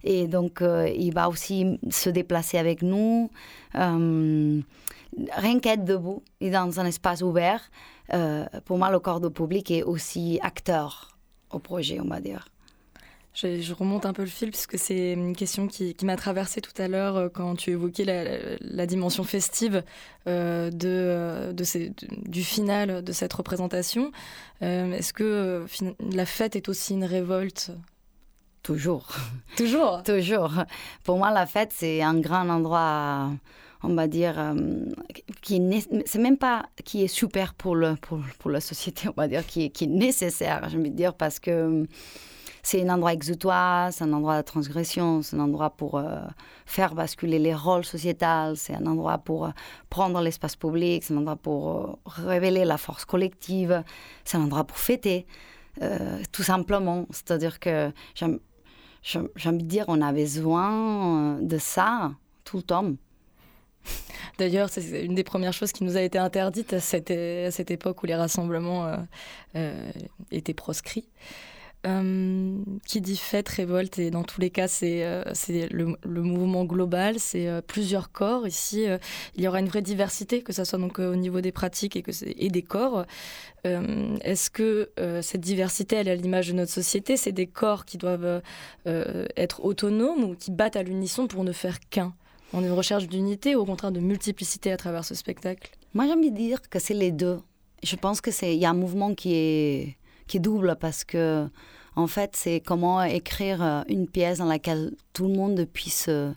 Et 0.04 0.28
donc, 0.28 0.62
il 0.62 1.12
va 1.14 1.30
aussi 1.30 1.80
se 1.90 2.12
déplacer 2.12 2.58
avec 2.60 2.84
nous. 2.84 3.32
rien 3.74 4.64
qu'être 5.62 5.84
debout 5.84 6.22
et 6.42 6.52
dans 6.52 6.80
un 6.80 6.86
espace 6.86 7.22
ouvert, 7.24 7.62
euh, 8.14 8.46
pour 8.66 8.78
moi, 8.78 8.92
le 8.92 9.00
corps 9.00 9.20
de 9.20 9.30
public 9.30 9.72
est 9.72 9.84
aussi 9.84 10.40
acteur 10.42 11.18
au 11.52 11.60
projet, 11.60 12.00
on 12.00 12.08
va 12.08 12.20
dire. 12.20 12.48
Je, 13.36 13.74
remonte 13.74 14.06
un 14.06 14.14
peu 14.14 14.22
le 14.22 14.30
fil 14.30 14.50
puisque 14.50 14.80
c'est 14.80 15.12
une 15.14 15.36
question 15.36 15.68
qui, 15.68 15.96
m'a 16.04 16.16
traversée 16.16 16.62
tout 16.62 16.80
à 16.82 16.88
l'heure 16.88 17.18
euh, 17.18 17.30
quand 17.30 17.56
tu 17.56 17.72
évoquais 17.72 18.06
la, 18.62 18.86
dimension 18.86 19.24
festive 19.24 19.84
euh, 20.28 20.72
de, 20.72 21.54
du 22.28 22.44
final 22.44 23.04
de 23.04 23.12
cette 23.12 23.34
représentation. 23.34 24.12
Est-ce 24.62 25.14
que 25.14 25.66
la 26.12 26.26
fête 26.26 26.56
est 26.56 26.70
aussi 26.70 26.94
une 26.94 27.06
révolte? 27.06 27.72
Toujours. 28.64 29.10
Toujours? 29.58 30.02
Toujours. 30.04 30.54
Pour 31.04 31.18
moi, 31.18 31.32
la 31.32 31.46
fête, 31.46 31.72
c'est 31.72 32.02
un 32.02 32.20
grand 32.20 32.50
endroit 32.50 33.30
on 33.86 33.94
va 33.94 34.08
dire, 34.08 34.40
euh, 34.40 34.56
qui 35.42 35.62
c'est 36.06 36.20
même 36.20 36.38
pas 36.38 36.66
qui 36.84 37.04
est 37.04 37.08
super 37.08 37.54
pour, 37.54 37.76
le, 37.76 37.96
pour, 37.96 38.20
pour, 38.40 38.52
la 38.52 38.62
société, 38.62 39.08
on 39.08 39.14
va 39.16 39.28
dire, 39.28 39.46
qui 39.46 39.66
est, 39.66 39.70
qui 39.70 39.86
est 39.86 39.88
nécessaire, 39.88 40.70
je 40.70 40.78
veux 40.78 40.90
dire, 40.90 41.14
parce 41.14 41.40
que 41.40 41.52
euh, 41.52 41.86
c'est 42.66 42.82
un 42.82 42.90
endroit 42.90 43.14
exutoire, 43.14 43.94
c'est 43.94 44.04
un 44.04 44.12
endroit 44.12 44.38
de 44.42 44.42
transgression, 44.42 45.22
c'est 45.22 45.36
un 45.36 45.42
endroit 45.42 45.70
pour 45.70 46.00
euh, 46.00 46.22
faire 46.66 46.96
basculer 46.96 47.38
les 47.38 47.54
rôles 47.54 47.86
sociétals, 47.86 48.58
c'est 48.58 48.74
un 48.74 48.88
endroit 48.88 49.20
pour 49.20 49.52
prendre 49.92 50.20
l'espace 50.20 50.56
public, 50.56 51.04
c'est 51.04 51.14
un 51.14 51.18
endroit 51.18 51.36
pour 51.36 52.00
révéler 52.08 52.66
la 52.66 52.78
force 52.78 53.06
collective, 53.06 53.84
c'est 54.24 54.38
un 54.38 54.42
endroit 54.46 54.64
pour 54.64 54.80
fêter, 54.80 55.28
tout 56.32 56.42
simplement. 56.42 57.06
C'est-à-dire 57.12 57.60
que 57.60 57.92
j'ai 58.16 58.26
envie 59.46 59.64
de 59.64 59.68
dire, 59.68 59.86
on 59.88 60.02
a 60.02 60.12
besoin 60.12 61.38
de 61.42 61.60
ça 61.60 62.14
tout 62.46 62.58
le 62.58 62.64
temps. 62.64 62.94
D'ailleurs, 64.40 64.70
c'est 64.70 65.04
une 65.04 65.14
des 65.14 65.24
premières 65.24 65.54
choses 65.54 65.72
qui 65.72 65.84
nous 65.84 65.98
a 65.98 66.02
été 66.02 66.18
interdite 66.18 66.74
à 66.74 66.80
cette, 66.80 67.12
époque 67.12 68.02
où 68.02 68.06
les 68.06 68.16
rassemblements 68.16 68.88
euh, 68.88 68.98
euh, 69.56 69.92
étaient 70.32 70.54
proscrits. 70.54 71.08
Euh, 71.86 72.58
qui 72.88 73.00
dit 73.00 73.18
fête, 73.18 73.48
révolte, 73.48 74.00
et 74.00 74.10
dans 74.10 74.24
tous 74.24 74.42
les 74.42 74.50
cas, 74.50 74.68
c'est 74.68 75.04
le, 75.72 75.96
le, 76.04 76.22
mouvement 76.22 76.66
global, 76.66 77.20
c'est 77.20 77.48
plusieurs 77.68 78.12
corps. 78.12 78.48
Ici, 78.48 78.86
il 79.36 79.44
y 79.44 79.48
aura 79.48 79.60
une 79.60 79.68
vraie 79.68 79.84
diversité, 79.84 80.42
que 80.42 80.52
ce 80.52 80.64
soit 80.64 80.80
donc 80.80 80.98
au 80.98 81.16
niveau 81.16 81.42
des 81.42 81.52
pratiques 81.52 81.96
et, 81.96 82.50
des 82.50 82.62
corps. 82.64 83.06
Est-ce 83.64 84.50
que 84.50 84.90
cette 85.22 85.42
diversité, 85.42 85.98
elle 85.98 86.08
est 86.08 86.12
à 86.12 86.16
l'image 86.16 86.48
de 86.48 86.54
notre 86.54 86.72
société? 86.72 87.18
C'est 87.18 87.32
des 87.32 87.48
corps 87.48 87.86
qui 87.86 87.98
doivent 87.98 88.42
être 88.86 89.64
autonomes 89.64 90.24
ou 90.24 90.36
qui 90.36 90.52
battent 90.52 90.78
à 90.78 90.84
l'unisson 90.84 91.28
pour 91.28 91.44
ne 91.44 91.52
faire 91.52 91.80
qu'un? 91.90 92.14
On 92.54 92.64
est 92.64 92.68
une 92.68 92.74
recherche 92.74 93.08
d'unité 93.08 93.56
ou 93.56 93.60
au 93.60 93.66
contraire 93.66 93.92
de 93.92 94.00
multiplicité 94.00 94.72
à 94.72 94.78
travers 94.78 95.04
ce 95.04 95.14
spectacle? 95.14 95.72
Moi, 95.94 96.08
j'aime 96.08 96.30
dire 96.34 96.62
que 96.70 96.80
c'est 96.80 96.94
les 96.94 97.12
deux. 97.12 97.40
Je 97.84 97.96
pense 97.96 98.22
que 98.22 98.32
c'est 98.32 98.56
il 98.56 98.60
y 98.60 98.66
a 98.66 98.70
un 98.70 98.76
mouvement 98.76 99.14
qui 99.14 99.34
est 99.34 99.98
qui 100.28 100.38
est 100.38 100.42
double 100.42 100.76
parce 100.80 101.04
que 101.04 101.48
en 101.96 102.08
fait, 102.08 102.36
c'est 102.36 102.60
comment 102.60 103.02
écrire 103.04 103.64
euh, 103.64 103.84
une 103.88 104.08
pièce 104.08 104.40
dans 104.40 104.46
laquelle 104.46 104.92
tout 105.14 105.28
le 105.28 105.34
monde 105.34 105.66
puisse 105.66 106.08
euh, 106.10 106.32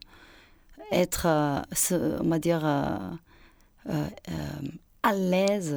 être, 0.92 1.26
euh, 1.26 2.18
on 2.20 2.28
va 2.28 2.38
dire, 2.38 2.64
à 2.64 3.12
l'aise, 5.12 5.76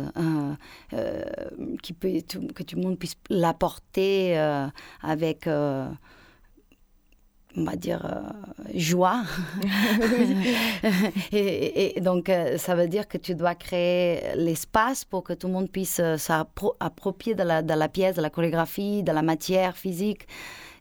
que 0.91 2.63
tout 2.63 2.75
le 2.75 2.81
monde 2.81 2.99
puisse 2.99 3.15
l'apporter 3.29 4.38
avec 5.01 5.47
on 7.57 7.63
va 7.63 7.75
dire, 7.75 8.05
euh, 8.05 8.21
joie. 8.73 9.23
et, 11.31 11.99
donc, 12.01 12.29
euh, 12.29 12.57
ça 12.57 12.75
veut 12.75 12.87
dire 12.87 13.07
que 13.07 13.17
tu 13.17 13.35
dois 13.35 13.55
créer 13.55 14.35
l'espace 14.35 15.03
pour 15.05 15.23
que 15.23 15.33
tout 15.33 15.47
le 15.47 15.53
monde 15.53 15.69
puisse 15.69 15.99
euh, 15.99 16.17
s'approprier 16.17 17.35
de 17.35 17.43
la, 17.43 17.61
de 17.61 17.73
la 17.73 17.89
pièce, 17.89 18.15
de 18.15 18.21
la 18.21 18.29
chorégraphie, 18.29 19.03
de 19.03 19.11
la 19.11 19.21
matière 19.21 19.75
physique. 19.75 20.27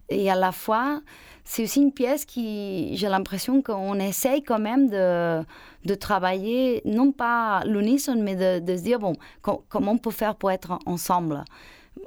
Et 0.09 0.31
à 0.31 0.37
la 0.37 0.53
fois, 0.53 1.01
c'est 1.45 1.65
aussi 1.65 1.81
une 1.81 1.93
pièce 1.93 2.25
qui, 2.25 2.97
j'ai 2.97 3.09
l'impression 3.09 3.63
qu'on 3.63 3.99
essaye 3.99 4.43
quand 4.43 4.59
même 4.59 4.89
de, 4.89 5.43
de 5.85 5.95
travailler, 5.95 6.83
non 6.85 7.13
pas 7.13 7.65
l'unisson, 7.65 8.17
mais 8.21 8.37
de, 8.37 8.65
de, 8.65 8.77
se 8.77 8.83
dire, 8.83 8.99
bon, 8.99 9.15
comment 9.41 9.93
on 9.93 9.99
peut 9.99 10.11
faire 10.11 10.37
pour 10.37 10.51
être 10.51 10.79
ensemble. 10.87 11.45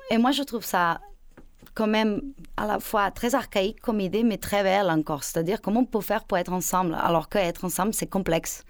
Et 0.09 0.17
moi, 0.17 0.31
je 0.31 0.43
trouve 0.43 0.63
ça 0.63 0.99
quand 1.73 1.87
même 1.87 2.21
à 2.57 2.67
la 2.67 2.79
fois 2.79 3.11
très 3.11 3.35
archaïque 3.35 3.79
comme 3.81 3.99
idée, 3.99 4.23
mais 4.23 4.37
très 4.37 4.63
belle 4.63 4.89
encore. 4.89 5.23
C'est-à-dire 5.23 5.61
comment 5.61 5.81
on 5.81 5.85
peut 5.85 6.01
faire 6.01 6.23
pour 6.23 6.37
être 6.37 6.53
ensemble, 6.53 6.95
alors 6.99 7.29
qu'être 7.29 7.65
ensemble, 7.65 7.93
c'est 7.93 8.07
complexe. 8.07 8.63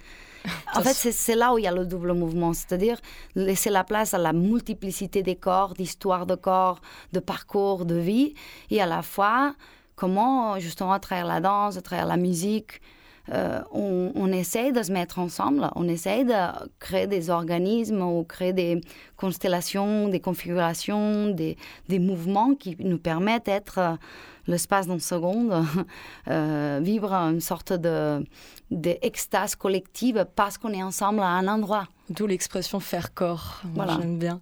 En 0.76 0.82
fait, 0.82 0.94
c'est 0.94 1.36
là 1.36 1.54
où 1.54 1.58
il 1.58 1.64
y 1.64 1.68
a 1.68 1.72
le 1.72 1.86
double 1.86 2.14
mouvement, 2.14 2.52
c'est-à-dire 2.54 2.98
laisser 3.34 3.70
la 3.70 3.86
place 3.86 4.14
à 4.14 4.18
la 4.18 4.34
multiplicité 4.34 5.24
des 5.24 5.38
corps, 5.38 5.74
d'histoires 5.74 6.26
de 6.26 6.36
corps, 6.36 6.82
de 7.14 7.20
parcours, 7.22 7.86
de 7.86 7.96
vie, 7.96 8.34
et 8.70 8.82
à 8.82 8.86
la 8.86 9.04
fois 9.04 9.56
comment 9.96 10.60
justement 10.60 10.92
à 10.92 11.00
travers 11.00 11.26
la 11.26 11.40
danse, 11.40 11.78
à 11.78 11.82
travers 11.82 12.08
la 12.08 12.18
musique, 12.18 12.82
euh, 13.32 13.62
on, 13.72 14.12
on, 14.16 14.32
essaye 14.34 14.74
de 14.74 14.84
se 14.84 14.92
mettre 14.92 15.18
ensemble, 15.18 15.70
on 15.76 15.88
essaye 15.88 16.26
de 16.26 16.34
créer 16.80 17.08
des 17.08 17.30
organismes 17.30 18.02
ou 18.02 18.26
créer 18.26 18.52
des 18.52 18.82
constellations, 19.16 20.10
des 20.10 20.20
configurations, 20.20 21.30
des, 21.30 21.56
des 21.88 22.00
mouvements 22.00 22.54
qui 22.54 22.76
nous 22.80 22.98
permettent 22.98 23.46
d'être 23.46 23.80
euh, 23.80 23.96
l'espace 24.48 24.88
d'une 24.88 25.00
seconde, 25.00 25.54
euh, 26.28 26.82
vivre 26.84 27.14
une 27.14 27.40
sorte 27.40 27.72
de 27.72 28.26
d'extase 28.72 29.56
collective 29.56 30.26
parce 30.36 30.58
qu'on 30.58 30.72
est 30.72 30.84
ensemble 30.84 31.20
à 31.20 31.28
un 31.28 31.48
endroit. 31.48 31.88
D'où 32.10 32.28
l'expression 32.28 32.80
faire 32.82 33.14
corps. 33.14 33.62
Voilà. 33.76 33.98
J'aime 34.00 34.20
bien. 34.20 34.42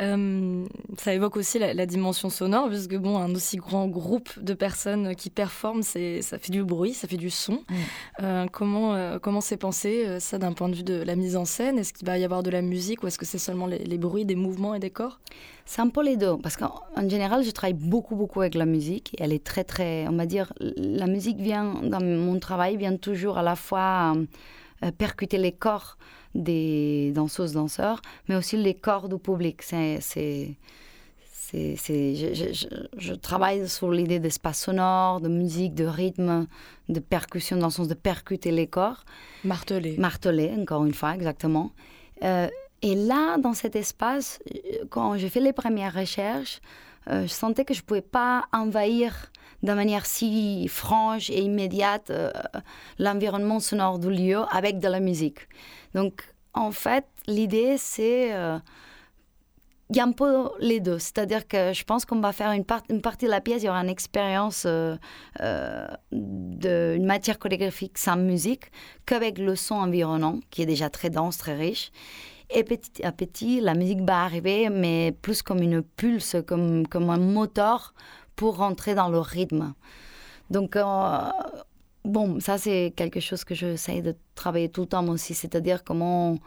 Euh, 0.00 0.66
ça 0.98 1.12
évoque 1.12 1.36
aussi 1.36 1.58
la, 1.58 1.86
dimension 1.86 2.30
sonore, 2.30 2.68
puisque 2.68 2.96
bon, 2.96 3.18
un 3.18 3.34
aussi 3.34 3.56
grand 3.56 3.86
groupe 3.88 4.30
de 4.38 4.54
personnes 4.54 5.14
qui 5.14 5.30
performent, 5.30 5.82
c'est, 5.82 6.22
ça 6.22 6.38
fait 6.38 6.52
du 6.52 6.64
bruit, 6.64 6.94
ça 6.94 7.08
fait 7.08 7.16
du 7.16 7.30
son. 7.30 7.52
Mm. 7.52 7.74
Euh, 8.22 8.46
comment 8.50 8.94
euh, 8.94 9.18
comment 9.18 9.40
c'est 9.40 9.56
pensé 9.56 10.18
ça 10.20 10.38
d'un 10.38 10.52
point 10.52 10.68
de 10.68 10.74
vue 10.74 10.82
de 10.82 11.02
la 11.02 11.16
mise 11.16 11.36
en 11.36 11.44
scène? 11.44 11.78
Est-ce 11.78 11.92
qu'il 11.92 12.06
va 12.06 12.18
y 12.18 12.24
avoir 12.24 12.42
de 12.42 12.50
la 12.50 12.62
musique 12.62 13.02
ou 13.02 13.06
est-ce 13.06 13.18
que 13.18 13.26
c'est 13.26 13.38
seulement 13.38 13.66
les, 13.66 13.98
bruits, 13.98 14.24
des 14.24 14.36
mouvements 14.36 14.74
et 14.74 14.78
des 14.78 14.90
corps? 14.90 15.20
C'est 15.66 15.82
un 15.82 15.88
peu 15.88 16.02
les 16.02 16.16
deux, 16.16 16.36
parce 16.38 16.56
qu'en 16.56 17.08
général, 17.08 17.44
je 17.44 17.50
travaille 17.50 17.74
beaucoup 17.74 18.16
beaucoup 18.16 18.40
avec 18.40 18.54
la 18.54 18.66
musique. 18.66 19.14
Elle 19.18 19.32
est 19.32 19.44
très 19.44 19.64
très, 19.64 20.08
on 20.08 20.16
va 20.16 20.26
dire, 20.26 20.52
la 20.58 21.06
musique 21.06 21.38
vient 21.38 21.74
dans 21.82 22.02
mon 22.02 22.38
travail 22.38 22.76
vient 22.76 22.96
toujours 22.96 23.38
à 23.38 23.42
la 23.42 23.49
fois 23.56 24.14
percuter 24.98 25.38
les 25.38 25.52
corps 25.52 25.96
des 26.34 27.12
danseuses, 27.14 27.52
danseurs, 27.52 28.00
mais 28.28 28.36
aussi 28.36 28.56
les 28.56 28.74
corps 28.74 29.08
du 29.08 29.18
public. 29.18 29.62
C'est, 29.62 29.98
c'est, 30.00 30.56
c'est, 31.76 32.14
je, 32.14 32.68
je, 32.96 33.14
travaille 33.14 33.68
sur 33.68 33.90
l'idée 33.90 34.20
d'espace 34.20 34.60
sonore, 34.60 35.20
de 35.20 35.28
musique, 35.28 35.74
de 35.74 35.84
rythme, 35.84 36.46
de 36.88 37.00
percussion, 37.00 37.56
dans 37.56 37.66
le 37.66 37.72
sens 37.72 37.88
de 37.88 37.94
percuter 37.94 38.52
les 38.52 38.68
corps. 38.68 39.04
Marteler. 39.44 39.96
Marteler, 39.98 40.52
encore 40.56 40.84
une 40.84 40.94
fois, 40.94 41.14
exactement. 41.14 41.72
Euh, 42.22 42.48
et 42.82 42.94
là, 42.94 43.36
dans 43.38 43.54
cet 43.54 43.76
espace, 43.76 44.38
quand 44.90 45.16
j'ai 45.18 45.28
fait 45.28 45.40
les 45.40 45.52
premières 45.52 45.94
recherches, 45.94 46.60
euh, 47.08 47.22
je 47.22 47.32
sentais 47.32 47.64
que 47.64 47.74
je 47.74 47.80
ne 47.80 47.84
pouvais 47.84 48.02
pas 48.02 48.46
envahir 48.52 49.30
de 49.62 49.72
manière 49.72 50.06
si 50.06 50.68
franche 50.68 51.30
et 51.30 51.40
immédiate 51.40 52.10
euh, 52.10 52.30
l'environnement 52.98 53.60
sonore 53.60 53.98
du 53.98 54.10
lieu 54.10 54.40
avec 54.50 54.78
de 54.78 54.88
la 54.88 55.00
musique. 55.00 55.48
Donc, 55.94 56.22
en 56.54 56.70
fait, 56.70 57.04
l'idée, 57.26 57.76
c'est... 57.78 58.32
Euh, 58.32 58.58
il 59.90 59.96
y 59.96 60.00
a 60.00 60.04
un 60.04 60.12
peu 60.12 60.50
les 60.60 60.78
deux. 60.78 60.98
C'est-à-dire 60.98 61.46
que 61.48 61.72
je 61.72 61.84
pense 61.84 62.04
qu'on 62.04 62.20
va 62.20 62.32
faire 62.32 62.52
une, 62.52 62.64
partie 62.64 63.26
de 63.26 63.30
la 63.30 63.40
pièce, 63.40 63.62
il 63.62 63.66
y 63.66 63.68
aura 63.68 63.80
une 63.80 63.88
expérience 63.88 64.64
euh, 64.66 64.96
euh, 65.40 65.88
d'une 66.12 67.04
matière 67.04 67.38
chorégraphique 67.38 67.98
sans 67.98 68.16
musique, 68.16 68.70
qu'avec 69.04 69.38
le 69.38 69.56
son 69.56 69.74
environnant, 69.74 70.38
qui 70.50 70.62
est 70.62 70.66
déjà 70.66 70.90
très 70.90 71.10
dense, 71.10 71.38
très 71.38 71.54
riche. 71.54 71.90
Et 72.50 72.62
petit 72.62 73.04
à 73.04 73.12
petit, 73.12 73.60
la 73.60 73.74
musique 73.74 74.00
va 74.02 74.22
arriver, 74.22 74.70
mais 74.70 75.12
plus 75.22 75.42
comme 75.42 75.60
une 75.60 75.82
pulse, 75.82 76.36
comme, 76.46 76.86
comme 76.86 77.10
un 77.10 77.18
moteur 77.18 77.94
pour 78.36 78.56
rentrer 78.56 78.94
dans 78.94 79.08
le 79.08 79.18
rythme. 79.18 79.74
Donc, 80.50 80.76
Bon, 82.04 82.40
ça 82.40 82.56
c'est 82.56 82.94
quelque 82.96 83.20
chose 83.20 83.44
que 83.44 83.54
j'essaie 83.54 84.00
de 84.00 84.16
travailler 84.34 84.70
tout 84.70 84.82
le 84.82 84.86
temps 84.86 85.06
aussi, 85.08 85.34
c'est-à-dire 85.34 85.84
comment 85.84 86.38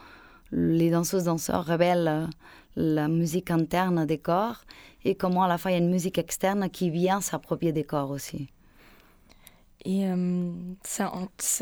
les 0.52 0.90
danseuses-danseurs 0.90 1.64
révèlent 1.64 2.28
la 2.76 3.08
musique 3.08 3.52
interne 3.52 4.06
des 4.06 4.18
corps 4.18 4.64
et 5.06 5.14
comment 5.14 5.44
à 5.44 5.48
la 5.48 5.60
fois 5.60 5.72
il 5.72 5.74
y 5.76 5.78
a 5.78 5.80
une 5.80 5.92
musique 5.92 6.18
externe 6.18 6.70
qui 6.70 6.90
vient 6.90 7.22
s'approprier 7.22 7.72
des 7.72 7.84
corps 7.84 8.10
aussi. 8.10 8.50
Et 9.86 10.08
c'est 10.84 11.04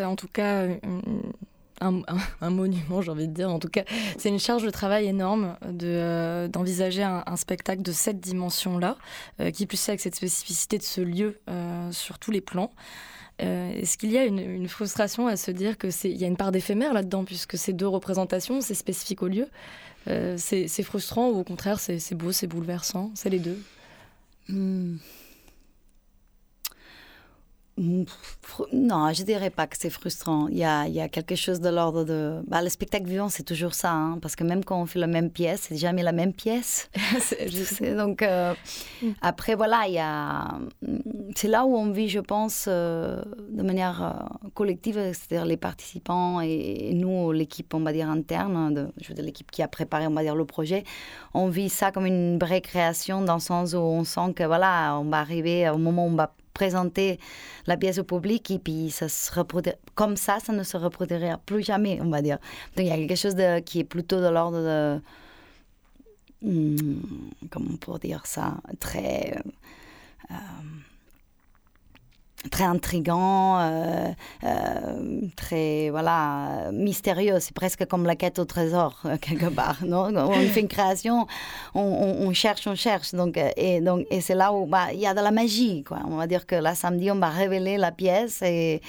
en, 0.03 0.15
tout 0.15 0.27
cas 0.31 0.67
un, 2.41 2.49
monument, 2.49 3.01
j'ai 3.01 3.11
envie 3.11 3.27
de 3.27 3.33
dire. 3.33 3.49
En 3.49 3.59
tout 3.59 3.69
cas, 3.69 3.83
c'est 4.17 4.29
une 4.29 4.39
charge 4.39 4.63
de 4.63 4.69
travail 4.69 5.07
énorme 5.07 5.57
de, 5.69 6.47
d'envisager 6.47 7.03
un, 7.03 7.35
spectacle 7.35 7.81
de 7.81 7.91
cette 7.91 8.19
dimension-là, 8.19 8.97
qui 9.53 9.65
plus 9.65 9.89
avec 9.89 9.99
cette 9.99 10.15
spécificité 10.15 10.77
de 10.77 10.83
ce 10.83 11.01
lieu 11.01 11.39
sur 11.91 12.19
tous 12.19 12.31
les 12.31 12.41
plans. 12.41 12.71
Euh, 13.41 13.71
est-ce 13.73 13.97
qu'il 13.97 14.11
y 14.11 14.17
a 14.17 14.25
une, 14.25 14.67
frustration 14.67 15.27
à 15.27 15.35
se 15.35 15.51
dire 15.51 15.77
qu'il 15.77 16.15
y 16.15 16.23
a 16.23 16.27
une 16.27 16.37
part 16.37 16.51
d'éphémère 16.51 16.93
là-dedans, 16.93 17.23
puisque 17.23 17.57
ces 17.57 17.73
deux 17.73 17.87
représentations, 17.87 18.61
c'est 18.61 18.75
spécifique 18.75 19.23
au 19.23 19.27
lieu 19.27 19.47
euh, 20.07 20.35
C'est 20.37 20.83
frustrant 20.83 21.29
ou 21.29 21.39
au 21.39 21.43
contraire, 21.43 21.79
c'est 21.79 22.15
beau, 22.15 22.31
c'est 22.31 22.47
bouleversant 22.47 23.11
C'est 23.15 23.29
les 23.29 23.39
deux? 23.39 23.59
Hmm. 24.47 24.97
Non, 27.77 29.11
je 29.13 29.23
dirais 29.23 29.49
pas 29.49 29.65
que 29.65 29.77
c'est 29.77 29.89
frustrant. 29.89 30.47
Il 30.49 30.57
y 30.57 30.63
a, 30.63 30.87
il 30.87 30.93
y 30.93 31.01
a 31.01 31.07
quelque 31.07 31.35
chose 31.35 31.61
de 31.61 31.69
l'ordre 31.69 32.03
de... 32.03 32.41
Bah, 32.47 32.61
le 32.61 32.69
spectacle 32.69 33.05
vivant, 33.05 33.29
c'est 33.29 33.43
toujours 33.43 33.73
ça, 33.73 33.91
hein, 33.91 34.19
parce 34.21 34.35
que 34.35 34.43
même 34.43 34.63
quand 34.63 34.79
on 34.79 34.85
fait 34.85 34.99
la 34.99 35.07
même 35.07 35.29
pièce, 35.29 35.67
c'est 35.69 35.77
jamais 35.77 36.03
la 36.03 36.11
même 36.11 36.33
pièce. 36.33 36.89
Donc, 37.97 38.21
euh, 38.21 38.53
mm. 39.01 39.11
après, 39.21 39.55
voilà, 39.55 39.87
il 39.87 39.93
y 39.93 39.99
a... 39.99 40.59
C'est 41.35 41.47
là 41.47 41.65
où 41.65 41.75
on 41.75 41.91
vit, 41.91 42.09
je 42.09 42.19
pense, 42.19 42.65
euh, 42.67 43.21
de 43.49 43.63
manière 43.63 44.03
euh, 44.03 44.49
collective, 44.53 44.95
c'est-à-dire 44.95 45.45
les 45.45 45.57
participants 45.57 46.41
et, 46.41 46.91
nous, 46.93 47.31
l'équipe, 47.31 47.73
on 47.73 47.79
va 47.79 47.93
dire, 47.93 48.09
interne, 48.09 48.73
de, 48.73 48.87
je 48.99 49.07
veux 49.07 49.15
dire, 49.15 49.25
l'équipe 49.25 49.49
qui 49.49 49.63
a 49.63 49.67
préparé, 49.67 50.07
on 50.07 50.13
va 50.13 50.23
dire, 50.23 50.35
le 50.35 50.45
projet, 50.45 50.83
on 51.33 51.47
vit 51.47 51.69
ça 51.69 51.91
comme 51.91 52.05
une 52.05 52.37
vraie 52.37 52.61
création 52.61 53.21
dans 53.21 53.35
le 53.35 53.39
sens 53.39 53.73
où 53.73 53.77
on 53.77 54.03
sent 54.03 54.33
que, 54.35 54.43
voilà, 54.43 54.99
on 54.99 55.05
va 55.05 55.19
arriver 55.19 55.69
au 55.69 55.77
moment 55.77 56.05
où 56.05 56.09
on 56.09 56.15
va 56.15 56.33
présenter 56.53 57.19
la 57.67 57.77
pièce 57.77 57.97
au 57.97 58.03
public 58.03 58.51
et 58.51 58.59
puis 58.59 58.91
ça 58.91 59.09
se 59.09 59.31
comme 59.95 60.17
ça, 60.17 60.39
ça 60.39 60.53
ne 60.53 60.63
se 60.63 60.77
reproduira 60.77 61.37
plus 61.45 61.63
jamais, 61.63 61.99
on 62.01 62.09
va 62.09 62.21
dire. 62.21 62.37
Donc 62.75 62.85
il 62.85 62.87
y 62.87 62.91
a 62.91 62.97
quelque 62.97 63.15
chose 63.15 63.35
de, 63.35 63.59
qui 63.59 63.79
est 63.79 63.83
plutôt 63.83 64.21
de 64.21 64.27
l'ordre 64.27 64.57
de, 64.57 65.01
hmm, 66.41 67.01
comment 67.49 67.75
peut 67.77 67.99
dire 67.99 68.25
ça, 68.25 68.55
très... 68.79 69.41
Euh, 70.31 70.35
très 72.49 72.63
intrigant, 72.63 73.59
euh, 73.59 74.07
euh, 74.43 75.21
très 75.35 75.89
voilà 75.91 76.71
mystérieux. 76.71 77.39
C'est 77.39 77.53
presque 77.53 77.85
comme 77.85 78.05
la 78.05 78.15
quête 78.15 78.39
au 78.39 78.45
trésor 78.45 78.99
euh, 79.05 79.17
quelque 79.17 79.47
part. 79.47 79.77
Non? 79.91 80.09
On 80.15 80.31
fait 80.31 80.61
une 80.61 80.67
création, 80.67 81.27
on, 81.75 82.31
cherche, 82.33 82.65
on 82.67 82.75
cherche. 82.75 83.13
Donc 83.13 83.37
et 83.57 83.81
donc 83.81 84.05
et 84.09 84.21
c'est 84.21 84.35
là 84.35 84.53
où 84.53 84.65
bah, 84.65 84.93
il 84.93 84.99
y 84.99 85.05
a 85.05 85.13
de 85.13 85.19
la 85.19 85.31
magie. 85.31 85.83
Quoi. 85.83 85.99
On 86.07 86.15
va 86.15 86.27
dire 86.27 86.45
que 86.45 86.55
là 86.55 86.75
samedi 86.75 87.11
on 87.11 87.15
va 87.15 87.29
révéler 87.29 87.77
la 87.77 87.91
pièce 87.91 88.41
et 88.41 88.81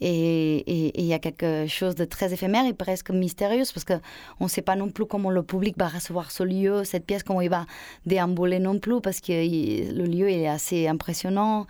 et 0.00 1.00
il 1.00 1.06
y 1.06 1.14
a 1.14 1.18
quelque 1.18 1.66
chose 1.68 1.94
de 1.94 2.04
très 2.04 2.32
éphémère 2.32 2.66
et 2.66 2.74
presque 2.74 3.10
mystérieux 3.10 3.64
parce 3.72 3.84
que 3.84 3.94
on 4.40 4.44
ne 4.44 4.48
sait 4.48 4.62
pas 4.62 4.76
non 4.76 4.90
plus 4.90 5.06
comment 5.06 5.30
le 5.30 5.42
public 5.42 5.76
va 5.78 5.88
recevoir 5.88 6.30
ce 6.30 6.42
lieu, 6.42 6.84
cette 6.84 7.06
pièce, 7.06 7.22
comment 7.22 7.40
il 7.40 7.50
va 7.50 7.66
déambuler 8.04 8.58
non 8.58 8.78
plus 8.78 9.00
parce 9.00 9.20
que 9.20 9.32
le 9.32 10.04
lieu 10.04 10.28
est 10.28 10.48
assez 10.48 10.86
impressionnant. 10.86 11.66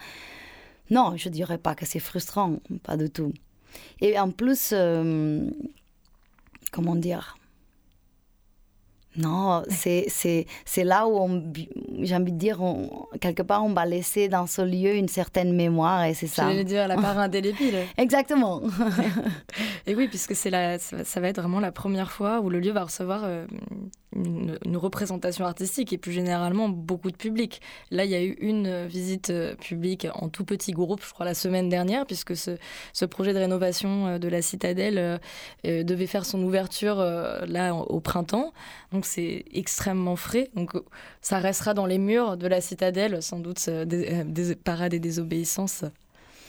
Non, 0.91 1.17
je 1.17 1.29
dirais 1.29 1.59
pas 1.59 1.75
que 1.75 1.87
c'est 1.87 1.99
frustrant, 1.99 2.57
pas 2.83 2.97
du 2.97 3.11
tout. 3.11 3.33
Et 4.01 4.19
en 4.19 4.31
plus, 4.31 4.71
euh, 4.73 5.49
comment 6.71 6.95
dire? 6.95 7.37
Non, 9.17 9.63
c'est, 9.71 10.07
c'est, 10.09 10.85
là 10.85 11.09
où 11.09 11.43
j'ai 12.01 12.15
envie 12.15 12.33
de 12.33 12.39
dire, 12.39 12.61
quelque 13.21 13.43
part, 13.43 13.65
on 13.65 13.73
va 13.73 13.87
laisser 13.87 14.29
dans 14.29 14.47
ce 14.47 14.61
lieu 14.61 14.95
une 14.95 15.09
certaine 15.09 15.55
mémoire 15.55 16.05
et 16.05 16.13
c'est 16.13 16.27
ça. 16.27 16.53
Je 16.55 16.61
dire 16.63 16.87
la 16.87 16.97
part 16.97 17.19
indélébile. 17.19 17.79
Exactement. 17.97 18.61
et 19.87 19.95
oui, 19.95 20.09
puisque 20.09 20.35
c'est 20.35 20.51
la, 20.51 20.79
ça 20.79 21.21
va 21.21 21.29
être 21.29 21.41
vraiment 21.41 21.61
la 21.61 21.73
première 21.73 22.13
fois 22.13 22.41
où 22.41 22.51
le 22.51 22.61
lieu 22.61 22.73
va 22.73 22.85
recevoir 22.85 23.23
euh, 23.25 23.47
une, 24.15 24.77
représentation 24.77 25.45
artistique 25.45 25.93
et 25.93 25.99
plus 25.99 26.13
généralement 26.13 26.69
beaucoup 26.69 27.11
de 27.11 27.17
public. 27.17 27.61
Là, 27.91 28.05
il 28.05 28.11
y 28.11 28.15
a 28.15 28.23
eu 28.23 28.37
une 28.41 28.87
visite 28.87 29.31
euh, 29.31 29.55
publique 29.57 30.07
en 30.15 30.29
tout 30.29 30.45
petit 30.45 30.73
groupe, 30.73 31.03
je 31.05 31.13
crois, 31.13 31.25
la 31.25 31.35
semaine 31.35 31.69
dernière, 31.69 32.07
puisque 32.07 32.37
ce, 32.37 32.57
projet 33.07 33.33
de 33.33 33.39
rénovation 33.39 34.07
euh, 34.07 34.19
de 34.19 34.29
la 34.29 34.43
citadelle 34.43 35.21
euh, 35.67 35.83
devait 35.83 36.07
faire 36.07 36.25
son 36.27 36.43
ouverture 36.43 36.97
là 36.97 37.75
au 37.75 38.01
printemps. 38.01 38.53
Donc 38.93 39.07
c'est 39.07 39.45
extrêmement 39.53 40.17
frais. 40.17 40.51
Donc 40.55 40.73
ça 41.21 41.39
restera 41.39 41.75
dans 41.75 41.87
les 41.87 41.99
murs 41.99 42.37
de 42.37 42.47
la 42.47 42.61
citadelle, 42.61 43.23
sans 43.23 43.39
doute 43.39 43.69
des, 43.69 44.25
des 44.25 44.55
parades 44.55 44.95
et 44.95 45.01
désobéissances. 45.01 45.85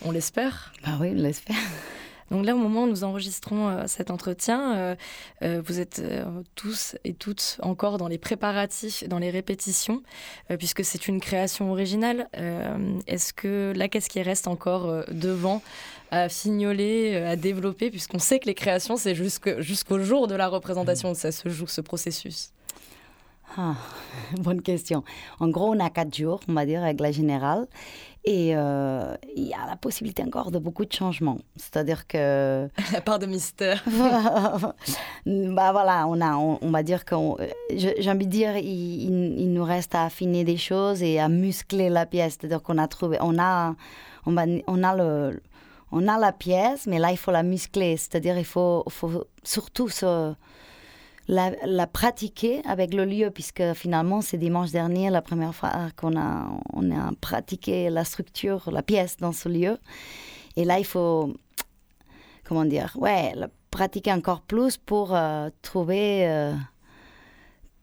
On 0.03 0.11
l'espère. 0.11 0.73
Bah 0.85 0.97
oui, 0.99 1.09
on 1.11 1.21
l'espère. 1.21 1.55
Donc 2.31 2.45
là, 2.45 2.55
au 2.55 2.57
moment 2.57 2.83
où 2.83 2.87
nous 2.87 3.03
enregistrons 3.03 3.69
euh, 3.69 3.83
cet 3.87 4.11
entretien, 4.11 4.75
euh, 4.75 4.95
euh, 5.43 5.61
vous 5.65 5.79
êtes 5.79 6.01
tous 6.55 6.95
et 7.03 7.13
toutes 7.13 7.57
encore 7.61 7.97
dans 7.97 8.07
les 8.07 8.17
préparatifs, 8.17 9.07
dans 9.07 9.19
les 9.19 9.29
répétitions, 9.29 10.01
puisque 10.57 10.83
c'est 10.83 11.07
une 11.07 11.19
création 11.19 11.71
originale. 11.71 12.27
Est-ce 13.07 13.33
que 13.33 13.73
là, 13.75 13.87
qu'est-ce 13.87 14.09
qui 14.09 14.21
reste 14.21 14.47
encore 14.47 15.03
devant 15.11 15.61
à 16.11 16.29
fignoler, 16.29 17.15
à 17.15 17.35
développer, 17.35 17.89
puisqu'on 17.89 18.19
sait 18.19 18.39
que 18.39 18.45
les 18.45 18.55
créations, 18.55 18.97
c'est 18.97 19.15
jusqu'au 19.15 19.99
jour 19.99 20.27
de 20.27 20.35
la 20.35 20.47
représentation 20.47 21.13
que 21.13 21.19
ça 21.19 21.31
se 21.31 21.49
joue, 21.49 21.67
ce 21.67 21.81
processus? 21.81 22.51
Ah, 23.55 23.75
bonne 24.38 24.62
question. 24.62 25.03
En 25.39 25.47
gros, 25.47 25.73
on 25.73 25.79
a 25.79 25.89
quatre 25.89 26.15
jours, 26.15 26.39
on 26.47 26.53
va 26.53 26.65
dire, 26.65 26.83
avec 26.83 26.99
la 26.99 27.12
générale. 27.12 27.67
Et 28.25 28.57
euh, 28.57 29.15
il 29.38 29.47
y 29.47 29.53
a 29.53 29.65
la 29.65 29.77
possibilité 29.77 30.21
encore 30.21 30.51
de 30.51 30.60
beaucoup 30.60 30.83
de 30.83 30.91
changements. 30.91 31.38
C'est-à-dire 31.55 32.07
que... 32.07 32.67
La 32.91 32.99
part 32.99 33.19
de 33.19 33.25
mystère. 33.25 33.81
bah 35.25 35.71
voilà, 35.71 36.05
on, 36.10 36.19
a, 36.19 36.36
on, 36.36 36.71
va 36.71 36.83
dire 36.83 37.05
que... 37.05 37.15
J'ai 37.73 38.12
envie 38.12 38.25
de 38.25 38.31
dire, 38.31 38.57
il, 38.57 39.39
il, 39.39 39.53
nous 39.53 39.63
reste 39.63 39.95
à 39.95 40.03
affiner 40.03 40.43
des 40.43 40.57
choses 40.57 41.01
et 41.01 41.19
à 41.19 41.29
muscler 41.29 41.88
la 41.89 42.05
pièce. 42.05 42.36
C'est-à-dire 42.38 42.62
qu'on 42.62 42.77
a 42.79 42.88
trouvé... 42.89 43.17
On 43.21 43.39
a, 43.39 43.75
on, 44.25 44.33
va, 44.33 44.43
on 44.67 44.83
a 44.83 44.95
le... 44.95 45.41
On 45.93 46.05
a 46.10 46.19
la 46.19 46.33
pièce, 46.33 46.86
mais 46.86 46.99
là, 46.99 47.12
il 47.12 47.17
faut 47.17 47.31
la 47.31 47.43
muscler. 47.43 47.95
C'est-à-dire, 47.95 48.38
il 48.38 48.43
faut, 48.43 48.83
faut 48.89 49.23
surtout 49.43 49.88
se 49.88 50.33
la, 51.27 51.87
pratiquer 51.87 52.61
avec 52.65 52.93
le 52.93 53.05
lieu, 53.05 53.31
puisque 53.31 53.73
finalement, 53.73 54.21
c'est 54.21 54.37
dimanche 54.37 54.71
dernier 54.71 55.09
la 55.09 55.21
première 55.21 55.53
fois 55.53 55.71
qu'on 55.95 56.17
a, 56.17 56.47
on 56.73 57.13
pratiqué 57.19 57.89
la 57.89 58.03
structure, 58.03 58.69
la 58.71 58.81
pièce 58.81 59.17
dans 59.17 59.33
ce 59.33 59.49
lieu. 59.49 59.77
Et 60.55 60.65
là, 60.65 60.79
il 60.79 60.85
faut, 60.85 61.33
comment 62.45 62.65
dire, 62.65 62.93
ouais, 62.95 63.33
la 63.35 63.49
pratiquer 63.71 64.11
encore 64.11 64.41
plus 64.41 64.77
pour 64.77 65.13
euh, 65.13 65.49
trouver 65.61 66.27
euh, 66.27 66.53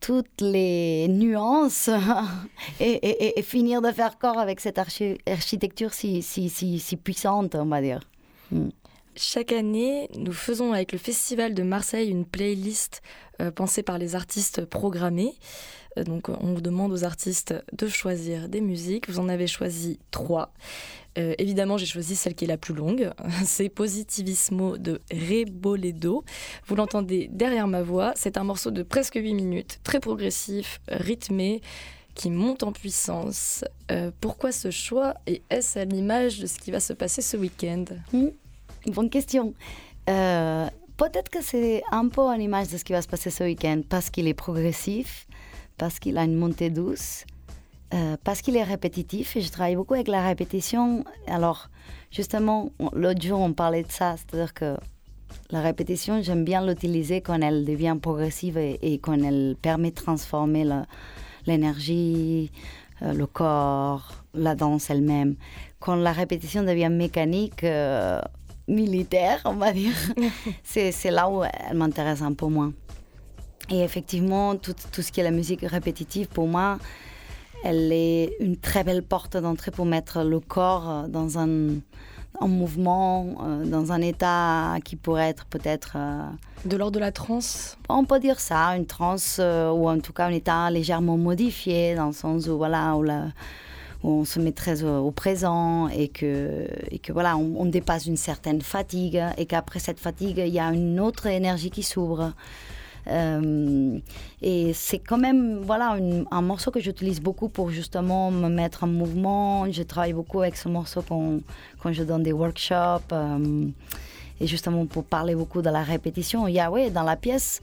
toutes 0.00 0.40
les 0.40 1.06
nuances 1.08 1.88
et, 2.80 3.42
finir 3.42 3.80
de 3.80 3.90
faire 3.92 4.18
corps 4.18 4.38
avec 4.38 4.60
cette 4.60 4.78
architecture 4.78 5.92
si, 5.92 6.22
si, 6.22 6.48
si, 6.48 6.78
si, 6.80 6.96
puissante, 6.96 7.54
on 7.54 7.66
va 7.66 7.80
dire. 7.80 8.00
Hmm. 8.50 8.70
Chaque 9.16 9.52
année, 9.52 10.08
nous 10.16 10.32
faisons 10.32 10.72
avec 10.72 10.90
le 10.90 10.98
Festival 10.98 11.54
de 11.54 11.62
Marseille 11.62 12.10
une 12.10 12.24
playlist 12.24 13.00
euh, 13.40 13.52
pensée 13.52 13.84
par 13.84 13.96
les 13.96 14.16
artistes 14.16 14.64
programmés. 14.64 15.34
Euh, 15.96 16.02
donc, 16.02 16.28
on 16.28 16.54
vous 16.54 16.60
demande 16.60 16.92
aux 16.92 17.04
artistes 17.04 17.54
de 17.72 17.86
choisir 17.86 18.48
des 18.48 18.60
musiques. 18.60 19.08
Vous 19.08 19.20
en 19.20 19.28
avez 19.28 19.46
choisi 19.46 20.00
trois. 20.10 20.52
Euh, 21.16 21.34
évidemment, 21.38 21.78
j'ai 21.78 21.86
choisi 21.86 22.16
celle 22.16 22.34
qui 22.34 22.44
est 22.44 22.48
la 22.48 22.56
plus 22.56 22.74
longue. 22.74 23.12
C'est 23.44 23.68
Positivismo 23.68 24.78
de 24.78 25.00
Reboledo. 25.12 26.24
Vous 26.66 26.74
l'entendez 26.74 27.28
derrière 27.30 27.68
ma 27.68 27.82
voix. 27.82 28.12
C'est 28.16 28.36
un 28.36 28.44
morceau 28.44 28.72
de 28.72 28.82
presque 28.82 29.14
8 29.14 29.32
minutes, 29.32 29.78
très 29.84 30.00
progressif, 30.00 30.80
rythmé 30.88 31.60
qui 32.16 32.30
monte 32.30 32.62
en 32.62 32.72
puissance. 32.72 33.64
pourquoi 34.20 34.52
ce 34.52 34.70
choix 34.70 35.14
et 35.26 35.42
est-ce 35.50 35.80
à 35.80 35.84
l'image 35.84 36.38
de 36.38 36.46
ce 36.46 36.58
qui 36.58 36.70
va 36.70 36.78
se 36.78 36.92
passer 36.92 37.22
ce 37.22 37.36
week-end? 37.36 37.84
Hmm. 38.12 38.28
Bonne 38.86 39.08
question. 39.08 39.54
Euh, 40.10 40.66
peut-être 40.98 41.30
que 41.30 41.42
c'est 41.42 41.82
un 41.90 42.08
peu 42.08 42.20
en 42.20 42.34
image 42.34 42.68
de 42.68 42.76
ce 42.76 42.84
qui 42.84 42.92
va 42.92 43.00
se 43.00 43.08
passer 43.08 43.30
ce 43.30 43.42
week-end, 43.42 43.80
parce 43.88 44.10
qu'il 44.10 44.28
est 44.28 44.34
progressif, 44.34 45.26
parce 45.78 45.98
qu'il 45.98 46.18
a 46.18 46.24
une 46.24 46.36
montée 46.36 46.68
douce, 46.68 47.24
euh, 47.94 48.16
parce 48.24 48.42
qu'il 48.42 48.56
est 48.56 48.62
répétitif. 48.62 49.36
Et 49.36 49.40
je 49.40 49.50
travaille 49.50 49.76
beaucoup 49.76 49.94
avec 49.94 50.08
la 50.08 50.22
répétition. 50.26 51.04
Alors, 51.26 51.70
justement, 52.10 52.70
l'autre 52.92 53.22
jour, 53.22 53.40
on 53.40 53.54
parlait 53.54 53.84
de 53.84 53.90
ça, 53.90 54.16
c'est-à-dire 54.18 54.52
que 54.52 54.76
la 55.50 55.62
répétition, 55.62 56.20
j'aime 56.22 56.44
bien 56.44 56.64
l'utiliser 56.64 57.22
quand 57.22 57.40
elle 57.40 57.64
devient 57.64 57.96
progressive 58.00 58.58
et, 58.58 58.98
quand 59.02 59.14
elle 59.14 59.56
permet 59.60 59.90
de 59.90 59.96
transformer 59.96 60.66
l'énergie, 61.46 62.52
euh, 63.00 63.14
le 63.14 63.26
corps, 63.26 64.12
la 64.34 64.54
danse 64.54 64.90
elle-même. 64.90 65.36
Quand 65.80 65.96
la 65.96 66.12
répétition 66.12 66.62
devient 66.62 66.90
mécanique, 66.90 67.64
militaire, 68.68 69.40
on 69.44 69.54
va 69.54 69.72
dire, 69.72 69.94
c'est 70.64 71.10
là 71.10 71.28
où 71.28 71.42
elle 71.44 71.76
m'intéresse 71.76 72.22
un 72.22 72.32
peu 72.32 72.46
moins. 72.46 72.72
Et 73.70 73.82
effectivement, 73.82 74.56
tout, 74.56 74.74
tout, 74.92 75.02
ce 75.02 75.10
qui 75.10 75.20
est 75.20 75.24
la 75.24 75.30
musique 75.30 75.62
répétitive, 75.62 76.28
pour 76.28 76.46
moi, 76.46 76.78
elle 77.64 77.92
est 77.92 78.36
une 78.40 78.56
très 78.56 78.84
belle 78.84 79.02
porte 79.02 79.36
d'entrée 79.36 79.70
pour 79.70 79.86
mettre 79.86 80.22
le 80.22 80.38
corps 80.38 81.08
dans 81.08 81.38
un, 81.38 81.78
en 82.40 82.48
mouvement, 82.48 83.36
euh, 83.42 83.64
dans 83.64 83.92
un 83.92 84.00
état 84.00 84.76
qui 84.84 84.96
pourrait 84.96 85.28
être 85.28 85.46
peut-être... 85.46 85.92
Euh, 85.96 86.22
de 86.64 86.76
l'ordre 86.76 86.94
de 86.94 87.00
la 87.00 87.12
transe 87.12 87.76
On 87.88 88.04
peut 88.04 88.18
dire 88.18 88.40
ça, 88.40 88.76
une 88.76 88.86
transe, 88.86 89.38
euh, 89.40 89.70
ou 89.70 89.88
en 89.88 90.00
tout 90.00 90.12
cas 90.12 90.26
un 90.26 90.32
état 90.32 90.70
légèrement 90.70 91.16
modifié, 91.16 91.94
dans 91.94 92.06
le 92.06 92.12
sens 92.12 92.48
où, 92.48 92.56
voilà, 92.56 92.96
où, 92.96 93.02
la, 93.02 93.26
où 94.04 94.10
on 94.10 94.24
se 94.24 94.38
met 94.38 94.52
très 94.52 94.84
au, 94.84 95.10
présent 95.10 95.88
et 95.88 96.08
que, 96.08 96.68
et 96.90 96.98
que 97.00 97.12
voilà, 97.12 97.36
on, 97.36 97.54
on 97.56 97.64
dépasse 97.64 98.06
une 98.06 98.16
certaine 98.16 98.60
fatigue 98.60 99.20
et 99.38 99.46
qu'après 99.46 99.80
cette 99.80 99.98
fatigue, 99.98 100.38
il 100.38 100.52
y 100.52 100.60
a 100.60 100.70
une 100.72 101.00
autre 101.00 101.26
énergie 101.26 101.70
qui 101.70 101.82
s'ouvre. 101.82 102.32
Euh, 103.08 103.98
et 104.40 104.72
c'est 104.72 104.98
quand 104.98 105.18
même 105.18 105.58
voilà 105.58 105.98
un 106.30 106.42
morceau 106.42 106.70
que 106.70 106.80
j'utilise 106.80 107.20
beaucoup 107.20 107.48
pour 107.48 107.70
justement 107.70 108.30
me 108.30 108.48
mettre 108.48 108.84
en 108.84 108.86
mouvement. 108.86 109.70
Je 109.70 109.82
travaille 109.82 110.12
beaucoup 110.12 110.40
avec 110.40 110.56
ce 110.56 110.68
morceau 110.68 111.02
quand, 111.06 111.40
quand 111.82 111.92
je 111.92 112.02
donne 112.02 112.22
des 112.22 112.32
workshops. 112.32 113.12
Euh, 113.12 113.66
et 114.40 114.48
justement 114.48 114.84
pour 114.86 115.04
parler 115.04 115.36
beaucoup 115.36 115.62
de 115.62 115.70
la 115.70 115.82
répétition. 115.82 116.48
Il 116.48 116.54
y 116.54 116.60
a, 116.60 116.70
oui, 116.70 116.90
dans 116.90 117.04
la 117.04 117.14
pièce 117.14 117.60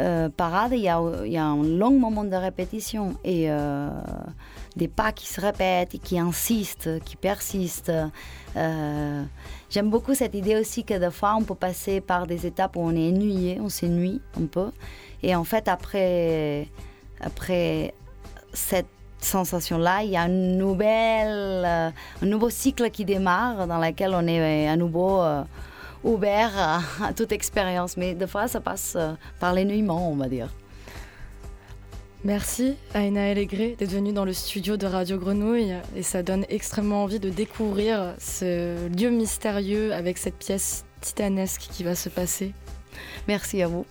euh, 0.00 0.28
Parade, 0.28 0.72
il 0.72 0.80
y, 0.80 0.88
a, 0.88 1.00
il 1.24 1.32
y, 1.32 1.36
a, 1.36 1.44
un 1.44 1.62
long 1.62 1.96
moment 1.98 2.24
de 2.24 2.34
répétition 2.34 3.14
et 3.24 3.48
des 4.78 4.88
pas 4.88 5.12
qui 5.12 5.26
se 5.26 5.40
répètent, 5.40 6.00
qui 6.02 6.18
insistent, 6.18 7.00
qui 7.04 7.16
persistent. 7.16 7.92
J'aime 8.54 9.90
beaucoup 9.90 10.14
cette 10.14 10.34
idée 10.34 10.56
aussi 10.56 10.84
que 10.84 10.94
des 10.94 11.10
fois, 11.10 11.36
on 11.38 11.44
peut 11.44 11.54
passer 11.54 12.00
par 12.00 12.26
des 12.26 12.46
étapes 12.46 12.76
où 12.76 12.80
on 12.80 12.92
est 12.92 13.08
ennuyé, 13.10 13.58
on 13.60 13.68
s'ennuie 13.68 14.22
un 14.40 14.46
peu. 14.46 14.70
Et 15.22 15.34
en 15.34 15.44
fait, 15.44 15.68
après, 15.68 16.68
après 17.20 17.92
cette 18.52 18.86
sensation-là, 19.20 20.02
il 20.04 20.10
y 20.10 20.16
a 20.16 20.26
une 20.26 20.56
nouvelle, 20.56 21.64
euh, 21.64 21.90
un 22.22 22.26
nouveau 22.26 22.50
cycle 22.50 22.90
qui 22.90 23.04
démarre 23.04 23.66
dans 23.66 23.78
lequel 23.78 24.12
on 24.14 24.26
est 24.26 24.68
à 24.68 24.76
nouveau 24.76 25.20
euh, 25.20 25.42
ouvert 26.04 26.80
à, 27.02 27.12
toute 27.12 27.32
expérience. 27.32 27.96
Mais 27.96 28.14
des 28.14 28.26
fois, 28.26 28.48
ça 28.48 28.60
passe 28.60 28.94
euh, 28.96 29.12
par 29.40 29.52
l'énuiement, 29.52 30.10
on 30.10 30.16
va 30.16 30.28
dire. 30.28 30.48
Merci 32.28 32.74
à 32.92 33.04
Aina 33.04 33.32
Légré 33.32 33.74
d'être 33.78 33.90
venue 33.90 34.12
dans 34.12 34.26
le 34.26 34.34
studio 34.34 34.76
de 34.76 34.84
Radio 34.84 35.16
Grenouille 35.16 35.72
et 35.96 36.02
ça 36.02 36.22
donne 36.22 36.44
extrêmement 36.50 37.02
envie 37.04 37.20
de 37.20 37.30
découvrir 37.30 38.14
ce 38.18 38.86
lieu 38.94 39.08
mystérieux 39.08 39.94
avec 39.94 40.18
cette 40.18 40.36
pièce 40.36 40.84
titanesque 41.00 41.68
qui 41.72 41.84
va 41.84 41.94
se 41.94 42.10
passer. 42.10 42.52
Merci 43.28 43.62
à 43.62 43.68
vous. 43.68 43.86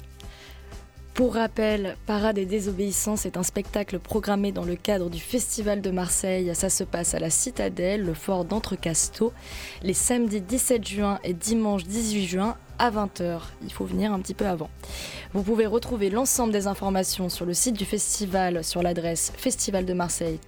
Pour 1.15 1.33
rappel, 1.33 1.97
Parade 2.05 2.37
et 2.37 2.45
désobéissance 2.45 3.25
est 3.25 3.37
un 3.37 3.43
spectacle 3.43 3.97
programmé 3.97 4.51
dans 4.51 4.65
le 4.65 4.75
cadre 4.75 5.09
du 5.09 5.19
Festival 5.19 5.81
de 5.81 5.89
Marseille. 5.89 6.51
Ça 6.53 6.69
se 6.69 6.83
passe 6.83 7.15
à 7.15 7.19
la 7.19 7.31
Citadelle, 7.31 8.03
le 8.03 8.13
fort 8.13 8.45
d'Entrecasteaux, 8.45 9.33
les 9.81 9.95
samedis 9.95 10.41
17 10.41 10.87
juin 10.87 11.19
et 11.23 11.33
dimanche 11.33 11.85
18 11.85 12.27
juin 12.27 12.55
à 12.79 12.91
20h. 12.91 13.39
Il 13.63 13.71
faut 13.71 13.85
venir 13.85 14.13
un 14.13 14.19
petit 14.19 14.33
peu 14.33 14.45
avant. 14.45 14.69
Vous 15.33 15.43
pouvez 15.43 15.65
retrouver 15.65 16.09
l'ensemble 16.09 16.53
des 16.53 16.67
informations 16.67 17.29
sur 17.29 17.45
le 17.45 17.53
site 17.53 17.77
du 17.77 17.85
festival 17.85 18.63
sur 18.63 18.81
l'adresse 18.81 19.33
festivaldemarseille 19.35 20.39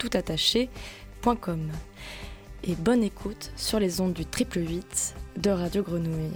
Et 2.63 2.75
bonne 2.75 3.03
écoute 3.03 3.51
sur 3.55 3.79
les 3.79 4.01
ondes 4.01 4.13
du 4.13 4.25
triple 4.25 4.59
8 4.59 5.15
de 5.37 5.49
Radio 5.49 5.83
Grenouille. 5.83 6.31